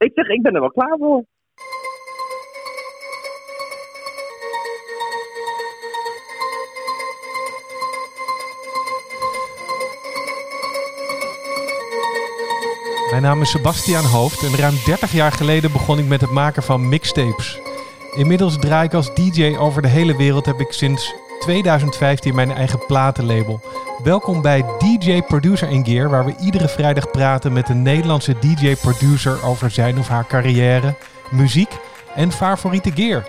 [0.00, 1.24] Ik zeg, ik ben er wel klaar voor.
[13.10, 16.62] Mijn naam is Sebastiaan Hoofd en ruim 30 jaar geleden begon ik met het maken
[16.62, 17.60] van mixtapes.
[18.14, 22.86] Inmiddels draai ik als DJ over de hele wereld, heb ik sinds 2015 mijn eigen
[22.86, 23.60] platenlabel.
[24.02, 24.64] Welkom bij
[25.00, 29.98] DJ Producer in Gear, waar we iedere vrijdag praten met een Nederlandse DJ-producer over zijn
[29.98, 30.94] of haar carrière,
[31.30, 31.78] muziek
[32.14, 33.28] en favoriete gear.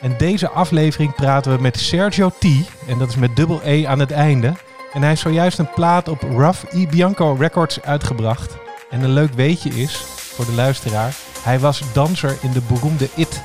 [0.00, 2.44] En deze aflevering praten we met Sergio T,
[2.86, 4.46] en dat is met dubbel E aan het einde.
[4.92, 6.86] En hij heeft zojuist een plaat op Rough E.
[6.86, 8.56] Bianco Records uitgebracht.
[8.90, 13.42] En een leuk weetje is, voor de luisteraar, hij was danser in de beroemde It.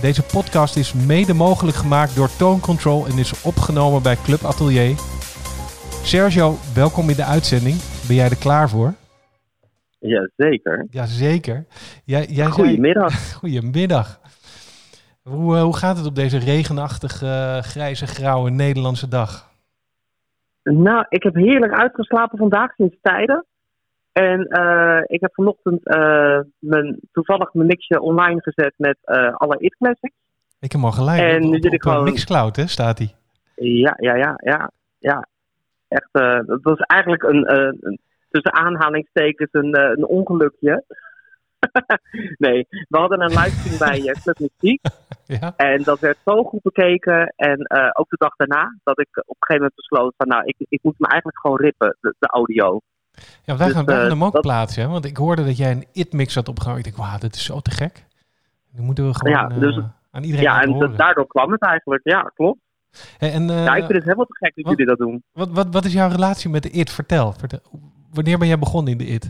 [0.00, 4.94] Deze podcast is mede mogelijk gemaakt door Tone Control en is opgenomen bij Club Atelier.
[6.02, 7.76] Sergio, welkom in de uitzending.
[8.06, 8.94] Ben jij er klaar voor?
[9.98, 10.86] Jazeker.
[10.90, 11.66] Jazeker.
[12.04, 13.10] Jij, jij Goedemiddag.
[13.10, 13.34] Zei...
[13.34, 14.20] Goedemiddag.
[15.30, 19.50] Hoe, uh, hoe gaat het op deze regenachtige, uh, grijze, grauwe Nederlandse dag?
[20.62, 23.46] Nou, ik heb heerlijk uitgeslapen vandaag sinds tijden.
[24.12, 25.80] En uh, ik heb vanochtend
[26.58, 28.96] mijn, toevallig mijn mixje online gezet met
[29.34, 30.16] alle It Classics.
[30.60, 31.20] Ik heb hem al gelijk.
[31.20, 32.04] En op, nu zit ik gewoon...
[32.04, 33.14] Mixcloud, hè, staat hij?
[33.54, 34.70] Ja, ja, ja, ja.
[34.98, 35.28] ja.
[35.90, 36.08] Echt,
[36.46, 37.98] dat was eigenlijk een, een
[38.30, 40.84] tussen aanhalingstekens een, een ongelukje.
[42.46, 44.80] nee, we hadden een livestream bij uh, Club Muziek.
[45.40, 45.54] Ja.
[45.56, 47.32] En dat werd zo goed bekeken.
[47.36, 50.42] En uh, ook de dag daarna, dat ik op een gegeven moment besloot van nou,
[50.44, 52.80] ik, ik moet me eigenlijk gewoon rippen, de, de audio.
[53.44, 54.42] Ja, wij dus, gaan, wij gaan hem ook dat...
[54.42, 54.88] plaatsen, hè?
[54.88, 56.78] want ik hoorde dat jij een it-mix had opgenomen.
[56.78, 58.04] Ik denk, wauw, dit is zo te gek.
[58.72, 60.96] Die moeten we gewoon ja, dus, uh, aan iedereen Ja, en horen.
[60.96, 62.00] daardoor kwam het eigenlijk.
[62.04, 62.60] Ja, klopt.
[63.18, 65.22] Hey, en, ja, ik vind het helemaal te gek dat wat, jullie dat doen.
[65.32, 66.90] Wat, wat, wat is jouw relatie met de IT?
[66.90, 67.60] Vertel, vertel.
[68.12, 69.28] Wanneer ben jij begonnen in de IT?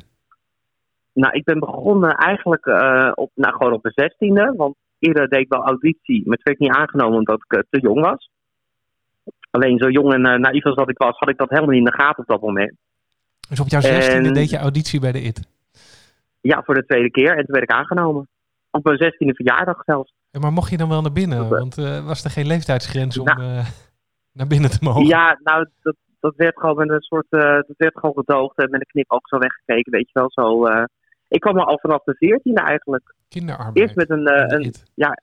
[1.13, 4.55] Nou, ik ben begonnen eigenlijk uh, op, nou, gewoon op de zestiende.
[4.57, 7.81] Want eerder deed ik wel auditie, maar het werd niet aangenomen omdat ik uh, te
[7.81, 8.31] jong was.
[9.51, 11.93] Alleen zo jong en naïef als dat ik was, had ik dat helemaal niet in
[11.93, 12.77] de gaten op dat moment.
[13.49, 14.35] Dus op jouw zestiende en...
[14.35, 15.49] deed je auditie bij de IT?
[16.41, 17.31] Ja, voor de tweede keer.
[17.31, 18.29] En toen werd ik aangenomen.
[18.71, 20.13] Op mijn zestiende verjaardag zelfs.
[20.31, 21.49] Ja, maar mocht je dan wel naar binnen?
[21.49, 21.75] Want
[22.05, 23.41] was er geen leeftijdsgrens om nou,
[24.39, 25.07] naar binnen te mogen?
[25.07, 28.81] Ja, nou, dat, dat werd gewoon met een soort, dat werd gewoon gedoogd en met
[28.81, 30.67] een knip ook zo weggekeken, weet je wel, zo...
[31.29, 33.15] Ik kwam al vanaf de veertiende eigenlijk.
[33.29, 33.77] Kinderarbeid.
[33.77, 35.19] Eerst met een, een ja,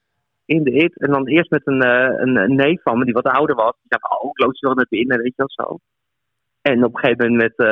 [0.45, 0.97] in de it.
[0.97, 3.73] En dan eerst met een, een, een, neef van me die wat ouder was.
[3.81, 5.77] Die zei, oh, ik lood je wel naar binnen, weet je wel zo.
[6.61, 7.67] En op een gegeven moment met,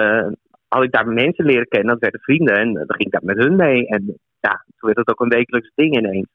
[0.67, 1.89] had ik daar mensen leren kennen.
[1.89, 3.87] Dat werden vrienden en dan ging ik daar met hun mee.
[3.87, 6.27] En ja, toen werd het ook een wekelijks ding ineens.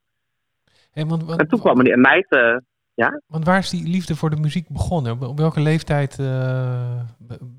[0.92, 2.26] Hey, want, want, en toen kwam die meid,
[2.94, 3.20] ja.
[3.26, 5.22] Want waar is die liefde voor de muziek begonnen?
[5.22, 6.16] Op welke leeftijd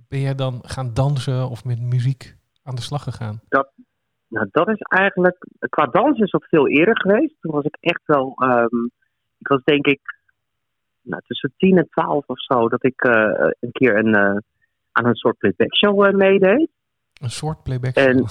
[0.08, 3.42] ben jij dan gaan dansen of met muziek aan de slag gegaan?
[3.50, 3.72] Dat,
[4.28, 5.38] nou, dat is eigenlijk.
[5.70, 7.36] Qua dans is dat veel eerder geweest.
[7.40, 8.36] Toen was ik echt wel.
[8.44, 8.92] Um,
[9.38, 10.00] ik was denk ik.
[11.02, 12.70] Nou, tussen 10 en 12 of zo.
[12.70, 14.16] Dat ik uh, een keer een,
[14.92, 16.70] aan een soort playback show meedeed.
[17.22, 18.08] Een soort playback show?
[18.08, 18.26] En,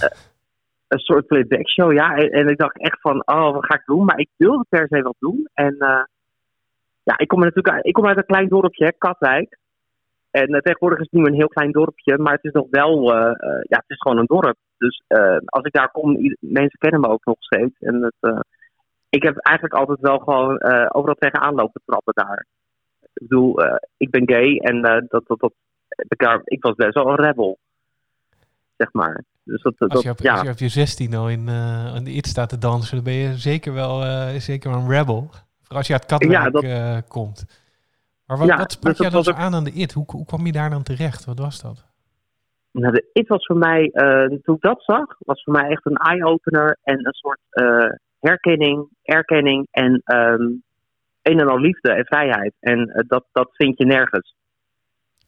[0.91, 2.17] een soort playback show, ja.
[2.17, 3.27] En, ik dacht echt van.
[3.27, 4.05] Oh, wat ga ik doen?
[4.05, 5.49] Maar ik wilde per se wat doen.
[5.55, 5.77] En.
[7.03, 9.59] ja, ik kom, natuurlijk, ik kom uit een klein dorpje, Katwijk.
[10.31, 13.17] En uh, tegenwoordig is het nu een heel klein dorpje, maar het is nog wel,
[13.17, 14.56] uh, ja, het is gewoon een dorp.
[14.78, 15.03] Dus
[15.45, 17.78] als ik daar kom, mensen kennen me ook nog steeds.
[17.78, 18.45] En het,
[19.09, 20.62] ik heb eigenlijk altijd wel gewoon
[20.93, 22.47] overal tegenaan lopen trappen daar.
[23.01, 23.61] Ik bedoel,
[23.97, 25.53] ik ben gay en dat, dat, dat,
[26.09, 27.59] ik, ik was best wel een rebel,
[28.77, 29.25] zeg maar.
[29.50, 30.33] Dus dat, als, je op, ja.
[30.33, 31.49] als je op je 16 al in,
[31.94, 34.03] in de IT staat te dansen, dan ben je zeker wel,
[34.41, 35.31] zeker wel een rebel.
[35.61, 37.09] Vooral als je uit Katwijk ja, dat...
[37.09, 37.44] komt.
[38.27, 39.93] Maar wat, ja, wat sprak dus jij dan zo aan aan de IT?
[39.93, 41.25] Hoe, hoe kwam je daar dan terecht?
[41.25, 41.84] Wat was dat?
[42.72, 43.91] Nou, de IT was voor mij,
[44.43, 47.41] toen ik dat zag, was voor mij echt een eye-opener en een soort
[48.21, 50.62] herkenning, erkenning en um,
[51.22, 52.55] een en al liefde en vrijheid.
[52.60, 54.34] En dat, dat vind je nergens.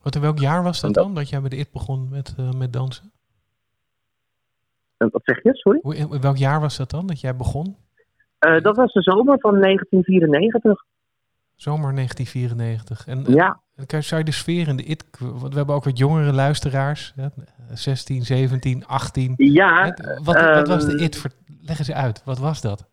[0.03, 2.35] Wat in welk jaar was dat, dat dan, dat jij bij de IT begon met,
[2.57, 3.13] met dansen?
[5.11, 5.79] Wat zeg je, sorry?
[5.83, 7.77] Hoe, welk jaar was dat dan, dat jij begon?
[8.39, 10.85] dat was de zomer van 1994.
[11.57, 13.07] Zomer 1994.
[13.07, 13.61] En, ja.
[13.77, 15.05] en zou je de sfeer in de IT...
[15.19, 17.13] Want we hebben ook wat jongere luisteraars.
[17.17, 17.27] Hè?
[17.73, 19.35] 16, 17, 18.
[19.37, 19.97] Ja.
[20.25, 21.23] Wat, wat was de IT?
[21.61, 22.23] Leg eens uit.
[22.25, 22.91] Wat was dat?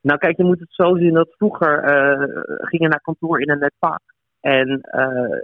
[0.00, 3.50] Nou kijk, je moet het zo zien dat vroeger uh, ging je naar kantoor in
[3.50, 4.00] een net pak.
[4.40, 5.38] En uh,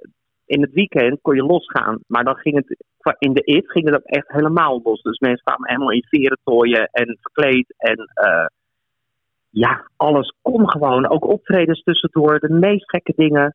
[0.47, 1.99] in het weekend kon je losgaan.
[2.07, 2.85] Maar dan ging het...
[3.19, 5.03] In de IT ging het ook echt helemaal los.
[5.03, 7.75] Dus mensen kwamen helemaal in veren tooien en verkleed.
[7.77, 8.11] En...
[8.15, 8.47] Uh,
[9.51, 11.09] ja, alles kon gewoon.
[11.09, 13.55] Ook optredens tussendoor, de meest gekke dingen.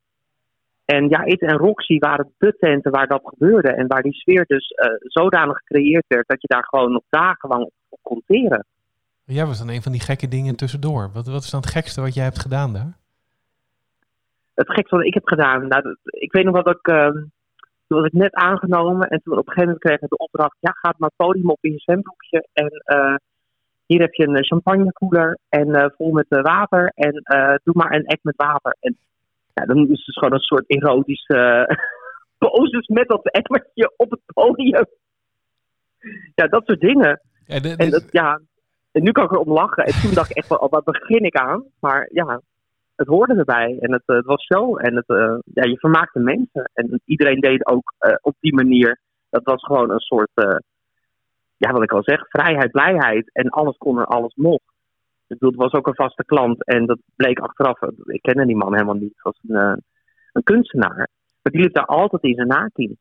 [0.85, 3.71] En ja, It en Roxy waren de tenten waar dat gebeurde.
[3.71, 7.49] En waar die sfeer dus uh, zodanig gecreëerd werd dat je daar gewoon op dagen
[7.49, 8.65] lang op kon teren.
[9.23, 11.11] Jij was dan een van die gekke dingen tussendoor.
[11.13, 12.99] Wat, wat is dan het gekste wat jij hebt gedaan daar?
[14.61, 15.67] Het gekste wat ik heb gedaan?
[15.67, 16.87] Nou, ik weet nog wat ik...
[16.87, 17.11] Uh,
[17.87, 20.57] toen was ik net aangenomen en toen op een gegeven moment kreeg ik de opdracht...
[20.59, 22.83] Ja, ga maar het podium op in je zwembroekje en...
[22.85, 23.15] Uh,
[23.85, 26.91] hier heb je een champagnekoeler en uh, vol met uh, water.
[26.95, 27.11] En
[27.63, 28.75] doe maar een act met water.
[28.79, 28.97] En
[29.53, 31.67] ja, dan is het gewoon een soort erotische
[32.37, 34.85] poses met dat emmertje op het podium.
[36.35, 37.21] Ja, dat soort dingen.
[37.45, 38.39] En, dat, ja,
[38.91, 39.85] en nu kan ik erom lachen.
[39.85, 41.63] En toen dacht ik echt van, oh, wat begin ik aan?
[41.79, 42.41] Maar ja,
[43.01, 43.77] het hoorde erbij.
[43.79, 44.85] En het, het was show.
[44.85, 45.05] En het,
[45.53, 46.69] ja, je vermaakte mensen.
[46.73, 48.99] En iedereen deed ook op die manier.
[49.29, 50.31] Dat was gewoon een soort
[51.61, 53.29] ja, wat ik al zeg, vrijheid, blijheid.
[53.33, 54.71] En alles kon er, alles mocht.
[55.27, 56.65] Ik bedoel, het was ook een vaste klant.
[56.65, 59.13] En dat bleek achteraf, ik kende die man helemaal niet.
[59.15, 59.77] Het was een, eh,
[60.31, 61.07] een kunstenaar.
[61.41, 62.97] Maar die liep daar altijd in zijn naakien.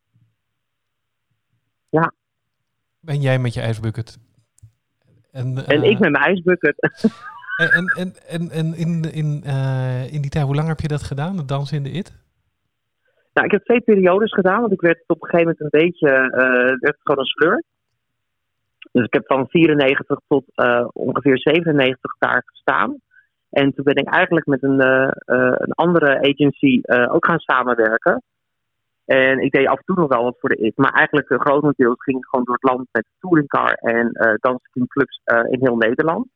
[1.89, 2.13] Ja.
[3.01, 4.19] Ben jij met je ijsbucket?
[5.33, 6.77] En, en ik met mijn ijsbucket.
[7.61, 11.03] en, en, en, en in, in, uh, in die tijd, hoe lang heb je dat
[11.03, 12.13] gedaan, het dansen in de IT?
[13.33, 16.09] Nou, ik heb twee periodes gedaan, want ik werd op een gegeven moment een beetje,
[16.09, 17.63] uh, werd gewoon een sleur.
[18.93, 22.97] Dus ik heb van 94 tot uh, ongeveer 97 daar gestaan.
[23.51, 28.23] En toen ben ik eigenlijk met een, uh, uh, een andere agency ook gaan samenwerken.
[29.05, 30.77] En ik deed af en toe nog wel wat voor de IT.
[30.77, 34.11] Maar eigenlijk grotendeels ging ik gewoon door het land met touringcar en
[34.41, 35.21] dansclubs
[35.51, 36.27] in heel Nederland.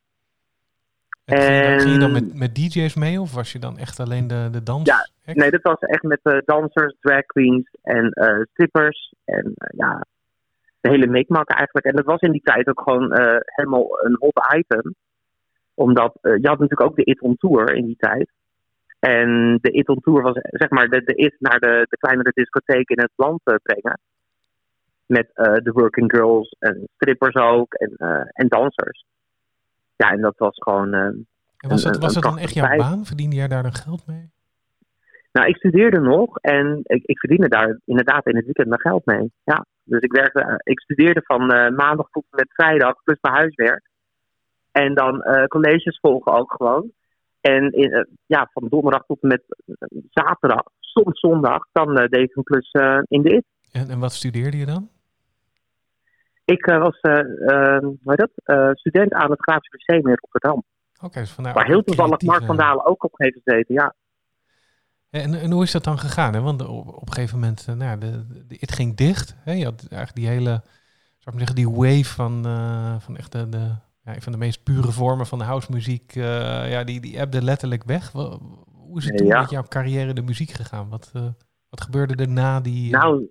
[1.25, 3.77] En ging, je dan, ging je dan met, met DJ's mee of was je dan
[3.77, 4.87] echt alleen de, de dans?
[4.87, 8.09] Ja, nee, dat was echt met dansers, drag queens en
[8.51, 9.13] strippers.
[9.25, 10.05] En ja,
[10.81, 11.85] de hele mikmak eigenlijk.
[11.85, 13.13] En dat was in die tijd ook gewoon
[13.45, 14.95] helemaal een hot item.
[15.73, 18.31] Omdat je had natuurlijk ook de It on Tour in die tijd.
[18.99, 22.31] En de It on Tour was zeg maar de, de It naar de, de kleinere
[22.33, 23.99] discotheken in het land brengen.
[25.05, 27.95] Met de working girls en strippers ook en,
[28.31, 29.05] en dansers.
[29.95, 30.93] Ja, en dat was gewoon.
[30.93, 31.27] en
[31.57, 33.05] was het, was het dan echt jouw baan?
[33.05, 34.33] Verdiende jij daar dan geld mee?
[35.35, 39.05] Nou, ik studeerde nog en ik, ik verdiende daar inderdaad in het weekend mijn geld
[39.05, 39.31] mee.
[39.43, 39.65] Ja.
[39.83, 43.35] Dus ik, werkte, eh, ik studeerde van uh, maandag tot en met vrijdag, plus mijn
[43.35, 43.89] huiswerk.
[44.71, 46.91] En dan uh, colleges volgen ook gewoon.
[47.41, 49.43] En in, uh, ja, van donderdag tot en met
[50.09, 52.71] zaterdag, soms zondag, dan deed ik een plus
[53.07, 53.45] in de IT.
[53.71, 54.89] En, en wat studeerde je dan?
[56.45, 58.31] Ik was hoe dat?
[58.77, 60.63] student aan het Grafisch Museum in Rotterdam.
[60.95, 63.95] Oké, okay, dus vandaar Waar heel toevallig Mark van Dalen ook op heeft gezeten, ja.
[65.09, 66.33] En, en hoe is dat dan gegaan?
[66.33, 66.41] Hè?
[66.41, 69.35] Want op, op een gegeven moment, nou, de, de, het ging dicht.
[69.39, 69.51] Hè?
[69.51, 70.61] Je had eigenlijk die hele,
[71.17, 74.37] zou ik zeggen, die wave van, uh, van echt de, de, ja, een van de
[74.37, 76.15] meest pure vormen van de housemuziek.
[76.15, 78.11] Uh, ja, die, die ebde letterlijk weg.
[78.11, 80.89] Hoe is het toen met jouw carrière de muziek gegaan?
[80.89, 81.11] Wat,
[81.69, 82.91] wat gebeurde er na die...
[82.91, 83.29] Nou,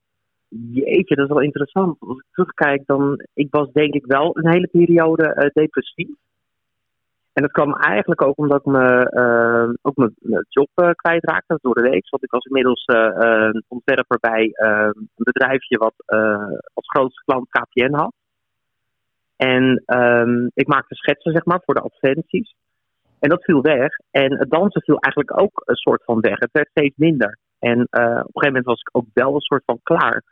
[0.73, 1.97] jeetje, dat is wel interessant.
[2.01, 3.21] Als ik terugkijk, dan...
[3.35, 6.09] Ik was denk ik wel een hele periode depressief.
[7.33, 10.15] En dat kwam eigenlijk ook omdat ik me, uh, ook mijn,
[10.49, 12.11] job uh, kwijtraakte door de week.
[12.11, 12.85] Want ik was inmiddels
[13.69, 15.95] ontwerper bij ehm, een bedrijfje wat
[16.75, 18.13] als grootste klant KPN had.
[19.37, 22.55] En um, ik maakte schetsen zeg maar, voor de advertenties.
[23.19, 23.97] En dat viel weg.
[24.11, 26.39] En het dansen viel eigenlijk ook een soort van weg.
[26.39, 27.39] Het werd steeds minder.
[27.59, 30.23] En op een gegeven moment was ik ook wel een soort van klaar.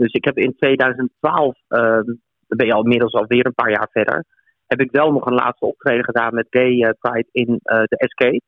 [0.00, 4.24] Dus ik heb in 2012, dan ben je al inmiddels alweer een paar jaar verder
[4.70, 7.96] heb ik wel nog een laatste optreden gedaan met Gay uh, Pride in uh, de
[7.96, 8.40] Escape.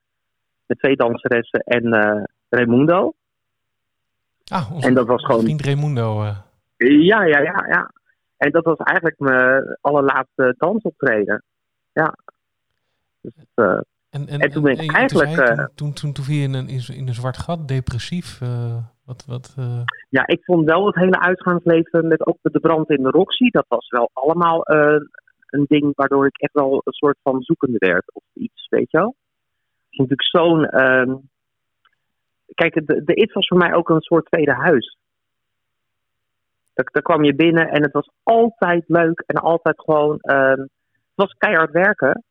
[0.67, 3.15] Met twee danseressen en uh, Raimundo.
[4.47, 5.41] Ah, en dat was gewoon.
[5.41, 6.25] Vriend Raimundo.
[6.77, 7.91] Ja, ja, ja, ja.
[8.37, 11.43] En dat was eigenlijk mijn allerlaatste dansoptreden.
[11.93, 12.15] Ja.
[13.21, 13.33] Dus,
[14.13, 15.35] en, en, en, toen ben ik eigenlijk.
[15.35, 18.39] Toen, toen, toen, toen viel je in een, in een zwart gat, depressief.
[19.05, 19.57] Wat, wat,
[20.09, 23.51] Ja, ik vond wel het hele uitgaansleven met ook de brand in de Roxy.
[23.51, 24.63] Dat was wel allemaal
[25.53, 28.99] een ding waardoor ik echt wel een soort van zoekende werd of iets, weet je
[28.99, 29.17] wel.
[29.17, 30.61] Het is natuurlijk zo'n.
[30.61, 31.15] Uh,
[32.55, 34.97] kijk, de, de IT was voor mij ook een soort tweede huis.
[36.75, 40.19] Daar, daar kwam je binnen en het was altijd leuk en altijd gewoon.
[40.23, 42.25] Uh, het was keihard werken,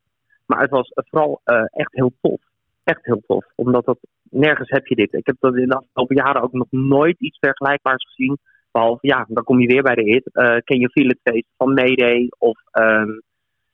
[0.51, 2.41] maar het was vooral uh, echt heel tof.
[2.83, 5.13] Echt heel tof, omdat dat nergens heb je dit.
[5.13, 8.39] Ik heb dat in de afgelopen jaren ook nog nooit iets vergelijkbaars gezien
[8.71, 10.29] Behalve, ja, dan kom je weer bij de hit.
[10.63, 12.31] Ken je Feel It van Mayday?
[12.37, 13.21] Of, um,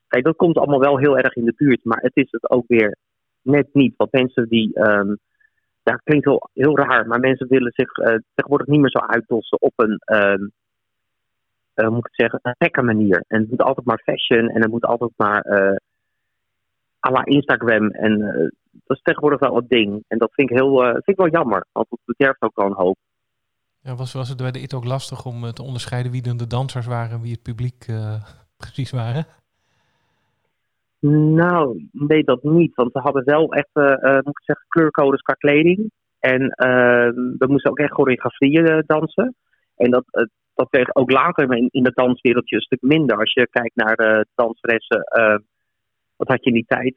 [0.07, 1.83] kijk, dat komt allemaal wel heel erg in de buurt.
[1.83, 2.97] Maar het is het ook weer
[3.41, 3.93] net niet.
[3.97, 5.17] Want mensen die, um,
[5.83, 9.61] ja, klinkt heel, heel raar, maar mensen willen zich uh, tegenwoordig niet meer zo uitdossen
[9.61, 13.23] op een, uh, moet ik zeggen, een gekke manier.
[13.27, 15.41] En het moet altijd maar fashion en het moet altijd maar
[16.99, 17.89] à la Instagram.
[17.91, 18.19] En
[18.71, 20.03] dat is tegenwoordig wel het ding.
[20.07, 22.83] En dat vind ik, heel, vind ik wel jammer, want het bederft ook wel een
[22.85, 22.97] hoop.
[23.87, 26.37] Ja, was, was het bij de IT ook lastig om eh, te onderscheiden wie dan
[26.37, 27.85] de dansers waren en wie het publiek
[28.63, 29.25] precies waren?
[31.39, 32.75] Nou, nee, dat niet.
[32.75, 35.91] Want we hadden wel echt, uh, moet ik zeggen, kleurcodes qua kleding.
[36.19, 39.35] En uh, we moesten ook echt choreografieën dansen.
[39.75, 43.17] En dat, dat werd ook later in, in het danswereldje een stuk minder.
[43.17, 45.03] Als je kijkt naar de danseressen,
[46.17, 46.95] wat had je in die tijd?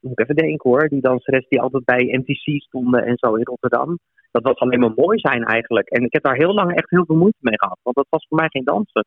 [0.00, 0.88] moet ik even denken hoor.
[0.88, 3.98] Die danseres die altijd bij MTC stonden en zo in Rotterdam.
[4.30, 5.88] Dat was alleen maar mooi zijn eigenlijk.
[5.88, 7.78] En ik heb daar heel lang echt heel veel moeite mee gehad.
[7.82, 9.04] Want dat was voor mij geen dansen.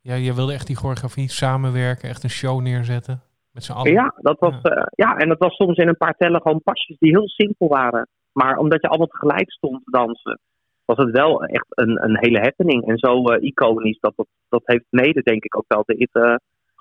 [0.00, 3.22] Ja, je wilde echt die choreografie samenwerken, echt een show neerzetten.
[3.52, 3.92] Met z'n allen.
[3.92, 4.76] Ja, dat was, ja.
[4.76, 7.68] Uh, ja, en dat was soms in een paar tellen gewoon pasjes die heel simpel
[7.68, 8.08] waren.
[8.32, 10.40] Maar omdat je allemaal tegelijk stond te dansen,
[10.84, 12.88] was het wel echt een, een hele happening.
[12.88, 15.96] En zo uh, iconisch, dat, dat, dat heeft mede denk ik ook wel de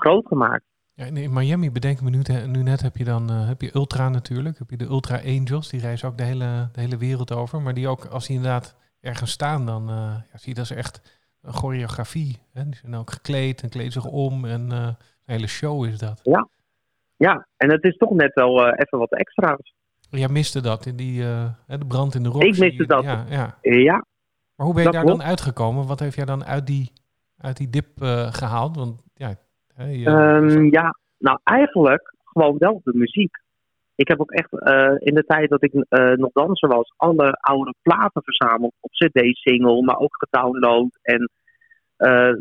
[0.03, 0.63] groot gemaakt.
[0.95, 4.57] Ja, in Miami, bedenk me nu, nu net, heb je dan heb je Ultra natuurlijk.
[4.57, 7.61] Heb je de Ultra Angels, die reizen ook de hele, de hele wereld over.
[7.61, 9.85] Maar die ook, als die inderdaad ergens staan, dan
[10.31, 11.01] ja, zie je dat ze echt
[11.41, 12.39] een choreografie.
[12.53, 12.63] Hè?
[12.63, 14.45] Die zijn ook gekleed en kleden zich om.
[14.45, 14.95] En uh, een
[15.25, 16.19] hele show is dat.
[16.23, 16.47] Ja,
[17.15, 17.47] ja.
[17.57, 19.73] en het is toch net wel even wat extra's.
[20.09, 21.21] Jij miste dat in die
[21.65, 22.43] de brand in de rok.
[22.43, 23.03] Ik miste dat.
[23.03, 23.57] Ja, ja.
[23.61, 24.05] ja.
[24.55, 25.17] Maar hoe ben je daar klopt.
[25.17, 25.87] dan uitgekomen?
[25.87, 26.91] Wat heeft jij dan uit die,
[27.37, 27.87] uit die dip
[28.31, 28.75] gehaald?
[28.75, 29.35] Want ja,
[29.77, 33.41] je, um, ja, nou eigenlijk gewoon wel de muziek.
[33.95, 34.51] Ik heb ook echt
[35.03, 35.73] in de tijd dat ik
[36.17, 40.99] nog danser was, alle oude platen verzameld op CD-single, maar ook gedownload.
[41.01, 41.29] En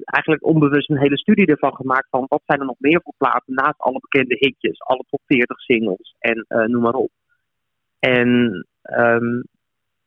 [0.05, 3.55] eigenlijk onbewust een hele studie ervan gemaakt van wat zijn er nog meer voor platen
[3.55, 7.11] naast alle bekende hitjes, alle top 40 singles en noem maar op.
[7.99, 8.29] En
[8.83, 9.45] um,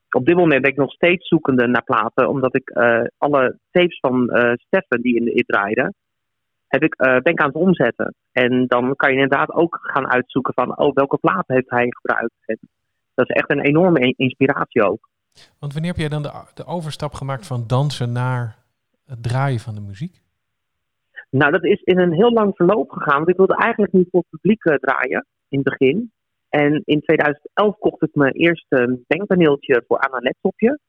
[0.09, 2.69] op dit moment ben ik nog steeds zoekende naar platen, omdat ik
[3.17, 5.93] alle tapes van Steffen die in de IT draaiden,
[6.75, 8.15] heb ik, uh, ben ik aan het omzetten.
[8.31, 12.33] En dan kan je inderdaad ook gaan uitzoeken van oh, welke platen heeft hij gebruikt.
[12.45, 12.59] En
[13.13, 15.09] dat is echt een enorme inspiratie ook.
[15.59, 18.55] Want wanneer heb jij dan de, de overstap gemaakt van dansen naar
[19.05, 20.21] het draaien van de muziek?
[21.29, 23.17] Nou, dat is in een heel lang verloop gegaan.
[23.17, 26.11] Want ik wilde eigenlijk niet voor het publiek uh, draaien in het begin.
[26.49, 30.79] En in 2011 kocht ik mijn eerste denkpaneeltje voor aan mijn laptopje.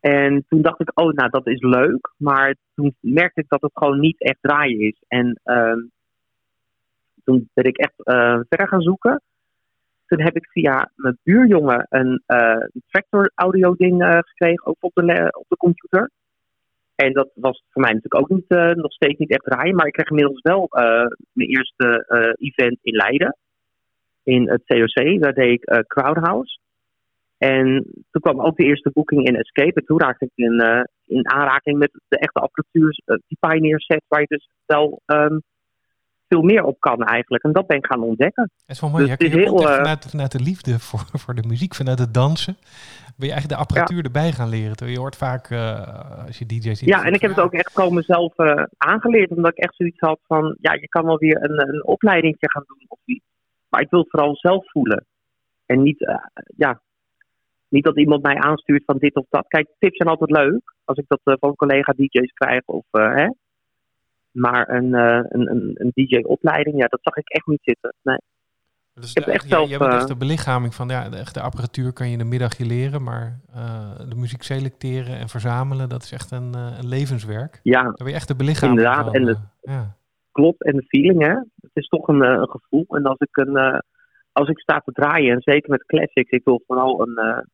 [0.00, 2.12] En toen dacht ik, oh, nou, dat is leuk.
[2.16, 5.02] Maar toen merkte ik dat het gewoon niet echt draaien is.
[5.08, 5.76] En uh,
[7.24, 9.22] toen ben ik echt uh, verder gaan zoeken.
[10.06, 14.94] Toen heb ik via mijn buurjongen een uh, Tractor audio ding uh, gekregen, ook op
[14.94, 16.10] de, op de computer.
[16.94, 19.74] En dat was voor mij natuurlijk ook niet, nog steeds niet echt draaien.
[19.74, 20.68] Maar ik kreeg inmiddels wel
[21.32, 22.04] mijn eerste
[22.38, 23.36] event in Leiden.
[24.22, 26.59] In het COC, daar deed ik Crowdhouse.
[27.40, 29.80] En toen kwam ook de eerste boeking in Escape.
[29.80, 33.80] En toen raakte ik in, uh, in aanraking met de echte apparatuur, uh, die Pioneer
[33.80, 35.42] set, waar je dus wel um,
[36.28, 37.44] veel meer op kan eigenlijk.
[37.44, 38.42] En dat ben ik gaan ontdekken.
[38.42, 39.06] Het is wel mooi.
[39.06, 42.14] Dus je, je heel, uh, vanuit, vanuit, de liefde voor, voor de muziek, vanuit het
[42.14, 42.56] dansen,
[43.16, 44.02] ben je eigenlijk de apparatuur ja.
[44.02, 44.90] erbij gaan leren.
[44.90, 45.52] Je hoort vaak
[46.26, 46.88] als je DJ's ziet.
[46.88, 48.34] Ja, en ik heb het ook echt gewoon mezelf
[48.76, 49.30] aangeleerd.
[49.30, 52.64] Omdat ik echt zoiets had van, ja, je kan wel weer een, een opleidingje gaan
[52.66, 53.24] doen of iets.
[53.68, 55.06] Maar ik wil het vooral zelf voelen.
[55.66, 56.12] En niet,
[56.56, 56.80] ja,
[57.70, 59.44] niet dat iemand mij aanstuurt van dit of dat.
[59.48, 60.74] Kijk, tips zijn altijd leuk.
[60.84, 62.62] Als ik dat uh, van collega-DJ's krijg.
[62.64, 63.28] Of, uh, hè.
[64.30, 67.94] Maar een, uh, een, een, een DJ-opleiding, ja, dat zag ik echt niet zitten.
[68.02, 68.18] Nee.
[68.94, 72.06] Dus de, echt zelf, je hebt echt de belichaming van ja, de echte apparatuur kan
[72.06, 73.40] je in de middagje leren, maar
[74.08, 77.60] de muziek selecteren en verzamelen, dat is echt een, een levenswerk.
[77.62, 79.14] Ja, Daar ben je echt de belichaming inderdaad, van.
[79.14, 79.96] En de, ja.
[80.32, 81.32] Klopt, en de feeling, hè.
[81.60, 82.84] Het is toch een, een gevoel.
[82.88, 83.82] En als ik, een,
[84.32, 87.44] als ik sta te draaien, en zeker met classics, ik wil vooral een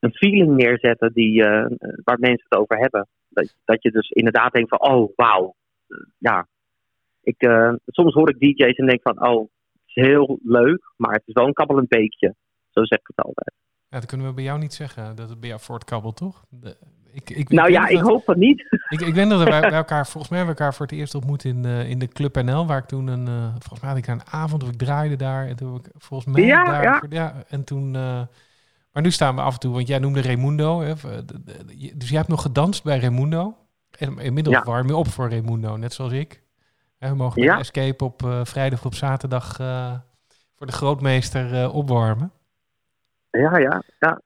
[0.00, 1.66] een feeling neerzetten die, uh,
[2.04, 3.08] waar mensen het over hebben.
[3.28, 5.54] Dat, dat je dus inderdaad denkt van, oh, wauw.
[5.88, 6.46] Uh, ja,
[7.22, 11.12] ik, uh, soms hoor ik DJ's en denk van, oh, het is heel leuk, maar
[11.12, 12.34] het is wel een kabbelend beekje.
[12.70, 13.52] Zo zeg ik het altijd.
[13.88, 16.44] Ja, dat kunnen we bij jou niet zeggen, dat het bij jou voortkabbelt, toch?
[16.48, 16.76] De,
[17.12, 18.60] ik, ik, nou ik ja, ik dat, hoop het niet.
[18.88, 21.44] Ik, ik weet dat wij elkaar, volgens mij hebben we elkaar voor het eerst ontmoet
[21.44, 24.62] in, in de Club NL, waar ik toen een, volgens mij had ik een avond
[24.62, 25.46] of ik draaide daar.
[25.46, 27.96] En toen ik volgens mij ja, daar, ja en toen...
[28.92, 30.80] Maar nu staan we af en toe, want jij noemde Raimundo.
[30.80, 30.94] Hè,
[31.94, 33.56] dus jij hebt nog gedanst bij Raimundo.
[33.98, 34.62] En inmiddels ja.
[34.62, 36.42] warm je op voor Raimundo, net zoals ik.
[36.98, 37.58] We mogen ja.
[37.58, 39.94] Escape op uh, vrijdag of op zaterdag uh,
[40.56, 42.32] voor de grootmeester uh, opwarmen.
[43.30, 44.20] Ja, ja, ja.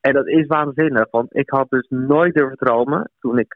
[0.00, 3.54] En dat is waanzinnig, want ik had dus nooit durven dromen toen ik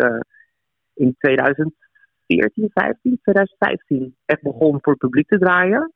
[0.94, 5.92] in 2014, 15, 2015 echt begon voor het publiek te draaien.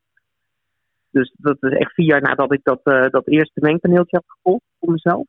[1.10, 4.64] Dus dat is echt vier jaar nadat ik dat, uh, dat eerste mengpaneeltje heb gekocht
[4.78, 5.26] voor mezelf.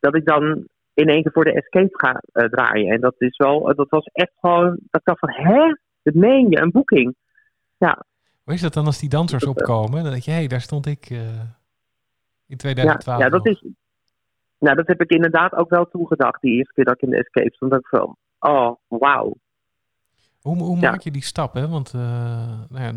[0.00, 2.92] Dat ik dan in één keer voor de escape ga uh, draaien.
[2.92, 5.74] En dat is wel, uh, dat was echt gewoon, dat ik dacht van, hè?
[6.02, 7.14] Dat meen je, een boeking.
[7.76, 8.04] Ja.
[8.42, 10.02] Hoe is dat dan als die dansers opkomen?
[10.02, 11.10] Dan denk je, hé, hey, daar stond ik
[12.46, 13.64] in 2012 Ja, ja dat, is,
[14.58, 17.16] nou, dat heb ik inderdaad ook wel toegedacht, die eerste keer dat ik in de
[17.16, 17.70] escape stond.
[17.70, 19.36] Dat ik van, oh, wauw.
[20.40, 21.54] Hoe, hoe maak je die stap?
[21.54, 21.68] Hè?
[21.68, 22.92] Want nou ja,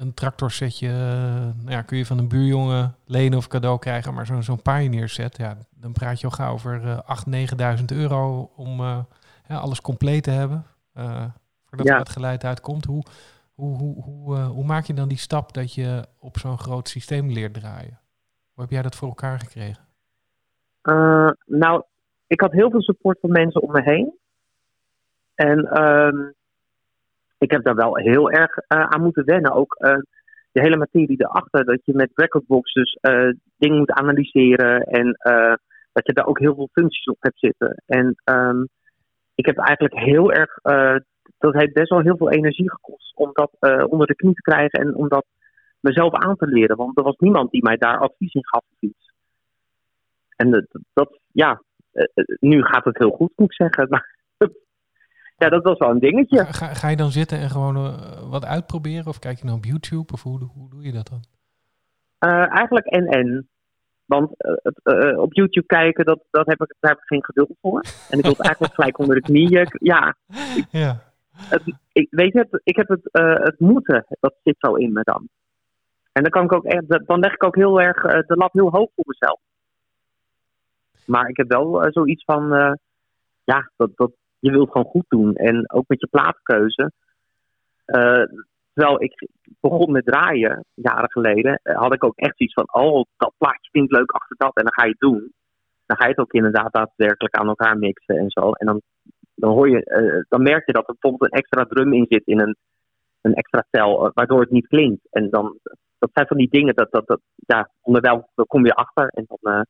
[0.00, 0.88] een tractorsetje
[1.56, 4.14] nou ja, kun je van een buurjongen lenen of cadeau krijgen.
[4.14, 6.98] Maar zo'n zo'n Pioneer set, ja, dan praat je al gauw over uh,
[7.76, 8.80] 8.000, 9.000 euro om
[9.48, 10.64] ja, alles compleet te hebben.
[11.64, 12.84] voordat er het geluid uitkomt.
[12.84, 13.02] Hoe,
[13.54, 17.30] hoe, hoe, hoe, hoe maak je dan die stap dat je op zo'n groot systeem
[17.30, 17.98] leert draaien?
[18.52, 19.88] Hoe heb jij dat voor elkaar gekregen?
[20.82, 21.82] Uh, nou,
[22.26, 24.18] ik had heel veel support van mensen om me heen.
[25.34, 26.34] En um,
[27.40, 29.52] ik heb daar wel heel erg uh, aan moeten wennen.
[29.52, 29.96] Ook uh,
[30.52, 31.64] de hele materie erachter.
[31.64, 32.98] Dat je met recordboxes
[33.56, 34.82] dingen moet analyseren.
[34.82, 35.16] En
[35.92, 37.82] dat je daar ook heel veel functies op hebt zitten.
[37.86, 38.68] En um,
[39.34, 40.54] ik heb eigenlijk heel erg.
[41.38, 43.16] dat heeft best wel heel veel energie gekost.
[43.16, 43.50] Om dat
[43.90, 44.80] onder de knie te krijgen.
[44.80, 45.24] En om dat
[45.80, 46.76] mezelf aan te leren.
[46.76, 49.12] Want er was niemand die mij daar advies in gaf of iets.
[50.36, 53.88] En dat, dat ja, eh, eh, nu gaat het heel goed, moet ik zeggen.
[55.40, 56.44] ja, dat was wel een dingetje.
[56.44, 59.06] Ga, ga je dan zitten en gewoon uh, wat uitproberen?
[59.06, 60.12] Of kijk je nou op YouTube?
[60.12, 61.24] Of hoe, hoe doe je dat dan?
[62.30, 63.48] Uh, eigenlijk en-en.
[64.04, 64.30] Want
[64.84, 67.80] uh, op YouTube kijken, dat, dat heb ik, daar heb ik geen geduld voor.
[68.10, 69.66] En ik wil het eigenlijk gelijk onder de knieën.
[69.70, 70.14] Ja.
[70.80, 71.12] ja.
[71.36, 73.08] Het, ik, weet je, ik heb het,
[73.42, 75.28] het moeten, dat zit zo in me dan.
[76.12, 78.70] En dan, kan ik ook echt, dan leg ik ook heel erg de lat heel
[78.70, 79.40] hoog voor mezelf.
[81.04, 82.48] Maar ik heb wel zoiets van,
[83.44, 85.34] ja, dat, dat, je wilt gewoon goed doen.
[85.34, 86.92] En ook met je plaatkeuze.
[87.86, 88.24] Uh,
[88.72, 89.28] terwijl ik
[89.60, 93.90] begon met draaien, jaren geleden, had ik ook echt iets van, oh, dat plaatje ik
[93.90, 94.56] leuk achter dat.
[94.56, 95.32] En dan ga je het doen.
[95.86, 98.50] Dan ga je het ook inderdaad daadwerkelijk aan elkaar mixen en zo.
[98.50, 98.80] En dan,
[99.34, 102.40] dan, hoor je, dan merk je dat er bijvoorbeeld een extra drum in zit in
[102.40, 102.56] een,
[103.20, 105.06] een extra cel, waardoor het niet klinkt.
[105.10, 105.58] En dan,
[105.98, 109.08] dat zijn van die dingen, dat, dat, dat, ja, onderwijl kom je achter.
[109.08, 109.66] En dan,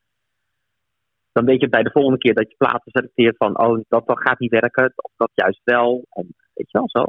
[1.33, 4.21] dan weet je bij de volgende keer dat je platen selecteert van, oh, dat, dat
[4.21, 6.05] gaat niet werken, of dat juist wel.
[6.11, 7.05] En weet je wel zo.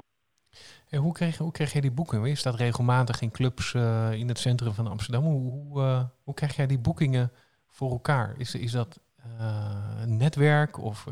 [0.97, 2.23] hoe, kreeg, hoe kreeg jij die boeken?
[2.23, 5.23] Je staat regelmatig in clubs uh, in het centrum van Amsterdam.
[5.23, 7.31] Hoe, hoe, uh, hoe krijg jij die boekingen
[7.67, 8.33] voor elkaar?
[8.37, 8.99] Is, is dat
[9.39, 11.07] uh, een netwerk of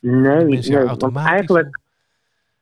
[0.00, 1.78] nee, nee want eigenlijk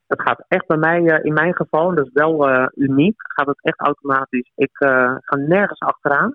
[0.06, 3.80] het gaat echt bij mij, in mijn geval, dat is wel uniek, gaat het echt
[3.80, 4.50] automatisch.
[4.54, 4.70] Ik
[5.20, 6.34] ga nergens achteraan.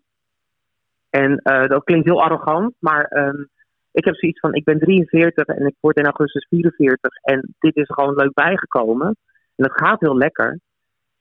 [1.20, 3.50] En uh, dat klinkt heel arrogant, maar um,
[3.92, 7.16] ik heb zoiets van: ik ben 43 en ik word in augustus 44.
[7.22, 9.08] En dit is gewoon leuk bijgekomen.
[9.56, 10.60] En het gaat heel lekker.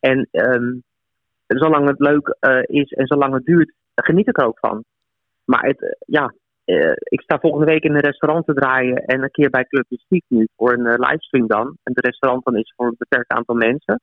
[0.01, 0.83] En um,
[1.47, 4.85] zolang het leuk uh, is en zolang het duurt, geniet ik er ook van.
[5.45, 6.35] Maar het, uh, ja,
[7.03, 10.25] ik sta volgende week in een restaurant te draaien en een keer bij Club Mystiek
[10.29, 11.77] nu voor een livestream dan.
[11.83, 14.01] En de restaurant dan is voor een beperkt aantal mensen.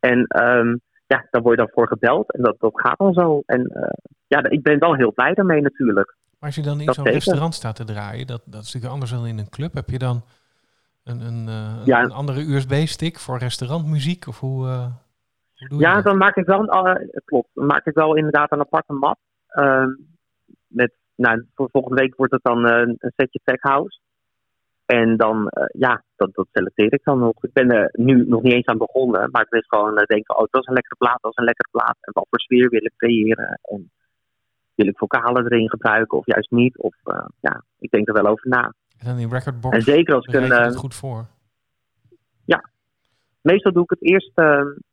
[0.00, 3.42] En um, ja, daar word je dan voor gebeld en dat, dat gaat dan zo.
[3.46, 3.92] En
[4.28, 6.16] ja, ik ben wel heel blij daarmee natuurlijk.
[6.38, 9.10] Maar als je dan in zo'n restaurant staat te draaien, dat, dat is natuurlijk anders
[9.10, 9.74] dan in een club.
[9.74, 10.22] Heb je dan
[11.04, 11.48] een, een,
[11.84, 12.02] ja.
[12.02, 14.26] een andere USB-stick voor restaurantmuziek?
[14.26, 14.86] Of hoe, uh,
[15.56, 16.64] hoe doe ja, dan maak ik wel,
[17.24, 19.18] klopt, dan maak ik wel inderdaad een aparte map.
[19.48, 19.88] Ehm,
[20.66, 24.00] met, nou, voor volgende week wordt het dan een setje tech house.
[24.86, 27.44] En dan, ja, dat, dat selecteer ik dan nog.
[27.44, 30.46] Ik ben er nu nog niet eens aan begonnen, maar het is gewoon denken, oh,
[30.50, 31.96] dat is een lekkere plaat, dat is een lekkere plaat.
[32.00, 33.58] En wat voor sfeer wil ik creëren?
[33.62, 33.90] En
[34.78, 36.78] wil ik vocalen erin gebruiken of juist niet?
[36.78, 38.72] Of uh, ja, ik denk er wel over na.
[38.98, 41.26] En dan in recordbox en zeker als ik een, het goed voor?
[42.44, 42.70] Ja,
[43.40, 44.34] meestal doe ik het eerst,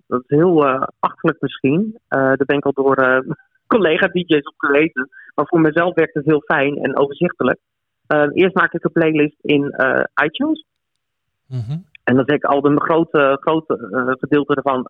[0.08, 0.66] dat is heel
[1.00, 3.24] achterlijk misschien, daar ben ik al door
[3.74, 5.10] collega-dj's op gelezen.
[5.36, 7.60] Maar voor mezelf werkt het heel fijn en overzichtelijk.
[8.08, 10.66] Uh, eerst maak ik een playlist in uh, iTunes.
[11.48, 14.84] Mm En dan zeg ik al de grote, grote uh, gedeelte ervan,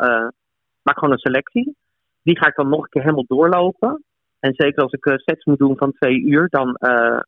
[0.81, 1.75] maak gewoon een selectie.
[2.23, 4.03] Die ga ik dan nog een keer helemaal doorlopen.
[4.45, 6.77] En zeker als ik sets moet doen van twee uur, dan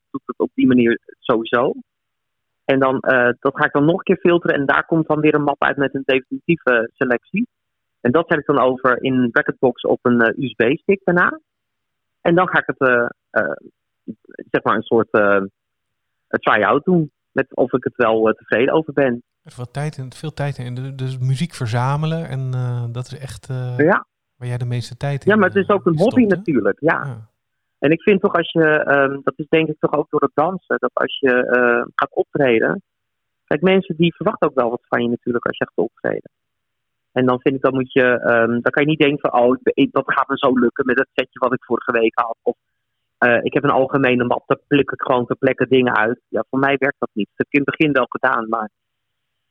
[0.10, 1.74] doe ik het op die manier sowieso.
[2.66, 2.98] En dan,
[3.40, 5.64] dat ga ik dan nog een keer filteren en daar komt dan weer een map
[5.64, 7.48] uit met een definitieve selectie.
[8.02, 11.40] En dat zet ik dan over in Bracketbox op een USB-stick daarna.
[12.22, 13.12] En dan ga ik het,
[14.52, 15.10] zeg maar, een soort
[16.28, 17.12] try-out doen.
[17.38, 19.24] Met of ik het wel eh, tevreden over ben.
[19.44, 20.96] Veel tijd in, veel tijd in.
[20.96, 24.06] Dus muziek verzamelen en uh, dat is echt uh, ja.
[24.38, 27.06] Waar jij de meeste tijd in Ja, maar het is ook een hobby natuurlijk, ja.
[27.06, 27.28] ja.
[27.80, 30.32] En ik vind toch als je, um, dat is denk ik toch ook door het
[30.34, 32.82] dansen, dat als je uh, gaat optreden.
[33.46, 36.32] Kijk, mensen die verwachten ook wel wat van je natuurlijk als je gaat optreden.
[37.12, 39.58] En dan vind ik, dan moet je, um, dan kan je niet denken van, oh,
[39.92, 42.38] dat gaat me zo lukken met het setje wat ik vorige week had.
[42.42, 42.56] Of
[43.20, 46.22] uh, ik heb een algemene map, daar pluk ik gewoon ter plekke dingen uit.
[46.28, 47.28] Ja, voor mij werkt dat niet.
[47.28, 48.70] Dat heb ik in het begin wel gedaan, maar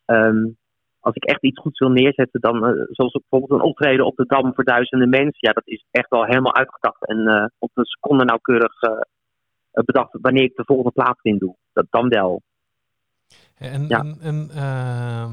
[0.07, 0.57] um,
[1.06, 4.26] als ik echt iets goeds wil neerzetten, dan uh, zoals bijvoorbeeld een optreden op de
[4.26, 7.84] Dam voor duizenden mensen, ja, dat is echt wel helemaal uitgedacht en uh, op een
[7.84, 8.72] seconde nauwkeurig
[9.70, 11.56] bedacht wanneer ik de volgende plaats in doe.
[11.72, 12.42] Dat dan wel.
[13.58, 13.98] En, Ja.
[13.98, 15.32] en, en, ehm,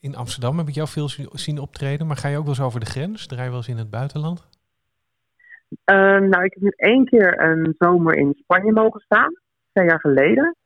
[0.00, 2.80] in Amsterdam heb ik jou veel zien- optreden, maar ga je ook wel eens over
[2.80, 3.26] de grens?
[3.26, 4.48] Draai je wel eens in het buitenland?
[5.84, 9.32] Ehm, nou, ik heb nu één keer een zomer in Spanje mogen staan,
[9.72, 10.56] twee jaar geleden.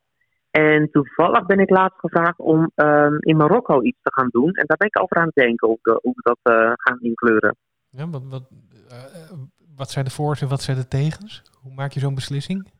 [0.53, 4.51] En toevallig ben ik laatst gevraagd om ehm, in Marokko iets te gaan doen.
[4.51, 6.99] En daar ben ik over aan het denken hoe we, hoe we dat eh, gaan
[6.99, 7.55] inkleuren.
[7.89, 8.49] Ja, wat, wat,
[8.89, 9.37] eh, eh,
[9.75, 11.41] wat zijn de voor's en wat zijn de tegens?
[11.61, 12.71] Hoe maak je zo'n beslissing?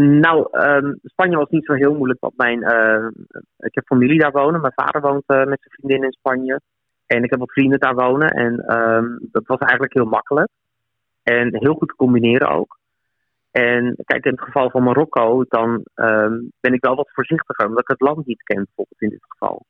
[0.00, 3.06] Nou, ehm, Spanje was niet zo heel moeilijk, want mijn, eh,
[3.58, 4.60] ik heb familie daar wonen.
[4.60, 6.60] Mijn vader woont eh, met zijn vriendin in Spanje.
[7.06, 8.28] En ik heb wat vrienden daar wonen.
[8.28, 10.48] En ehm, dat was eigenlijk heel makkelijk.
[11.22, 12.78] En heel goed te combineren ook.
[13.54, 17.82] En kijk, in het geval van Marokko, dan ehm, ben ik wel wat voorzichtiger, omdat
[17.82, 19.66] ik het land niet ken, bijvoorbeeld in dit geval.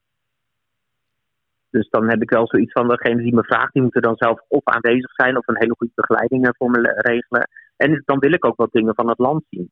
[1.71, 4.41] Dus dan heb ik wel zoiets van, degene die me vraagt, die moeten dan zelf
[4.49, 7.49] of aanwezig zijn of een hele goede begeleiding voor me le- regelen.
[7.77, 9.71] En dan wil ik ook wat dingen van het land zien.